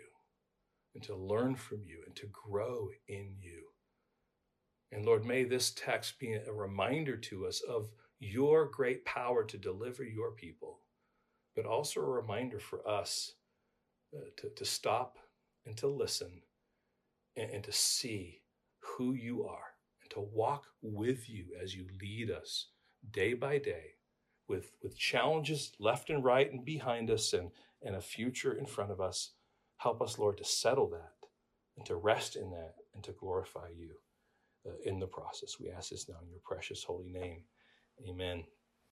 [0.94, 3.66] and to learn from you and to grow in you.
[4.92, 9.56] And Lord, may this text be a reminder to us of your great power to
[9.56, 10.80] deliver your people,
[11.54, 13.32] but also a reminder for us
[14.14, 15.16] uh, to, to stop
[15.64, 16.42] and to listen
[17.36, 18.40] and, and to see
[18.80, 22.66] who you are and to walk with you as you lead us
[23.12, 23.94] day by day
[24.48, 27.50] with, with challenges left and right and behind us and,
[27.82, 29.30] and a future in front of us
[29.80, 31.14] Help us, Lord, to settle that
[31.78, 33.92] and to rest in that and to glorify you
[34.66, 35.56] uh, in the process.
[35.58, 37.44] We ask this now in your precious holy name.
[38.06, 38.44] Amen.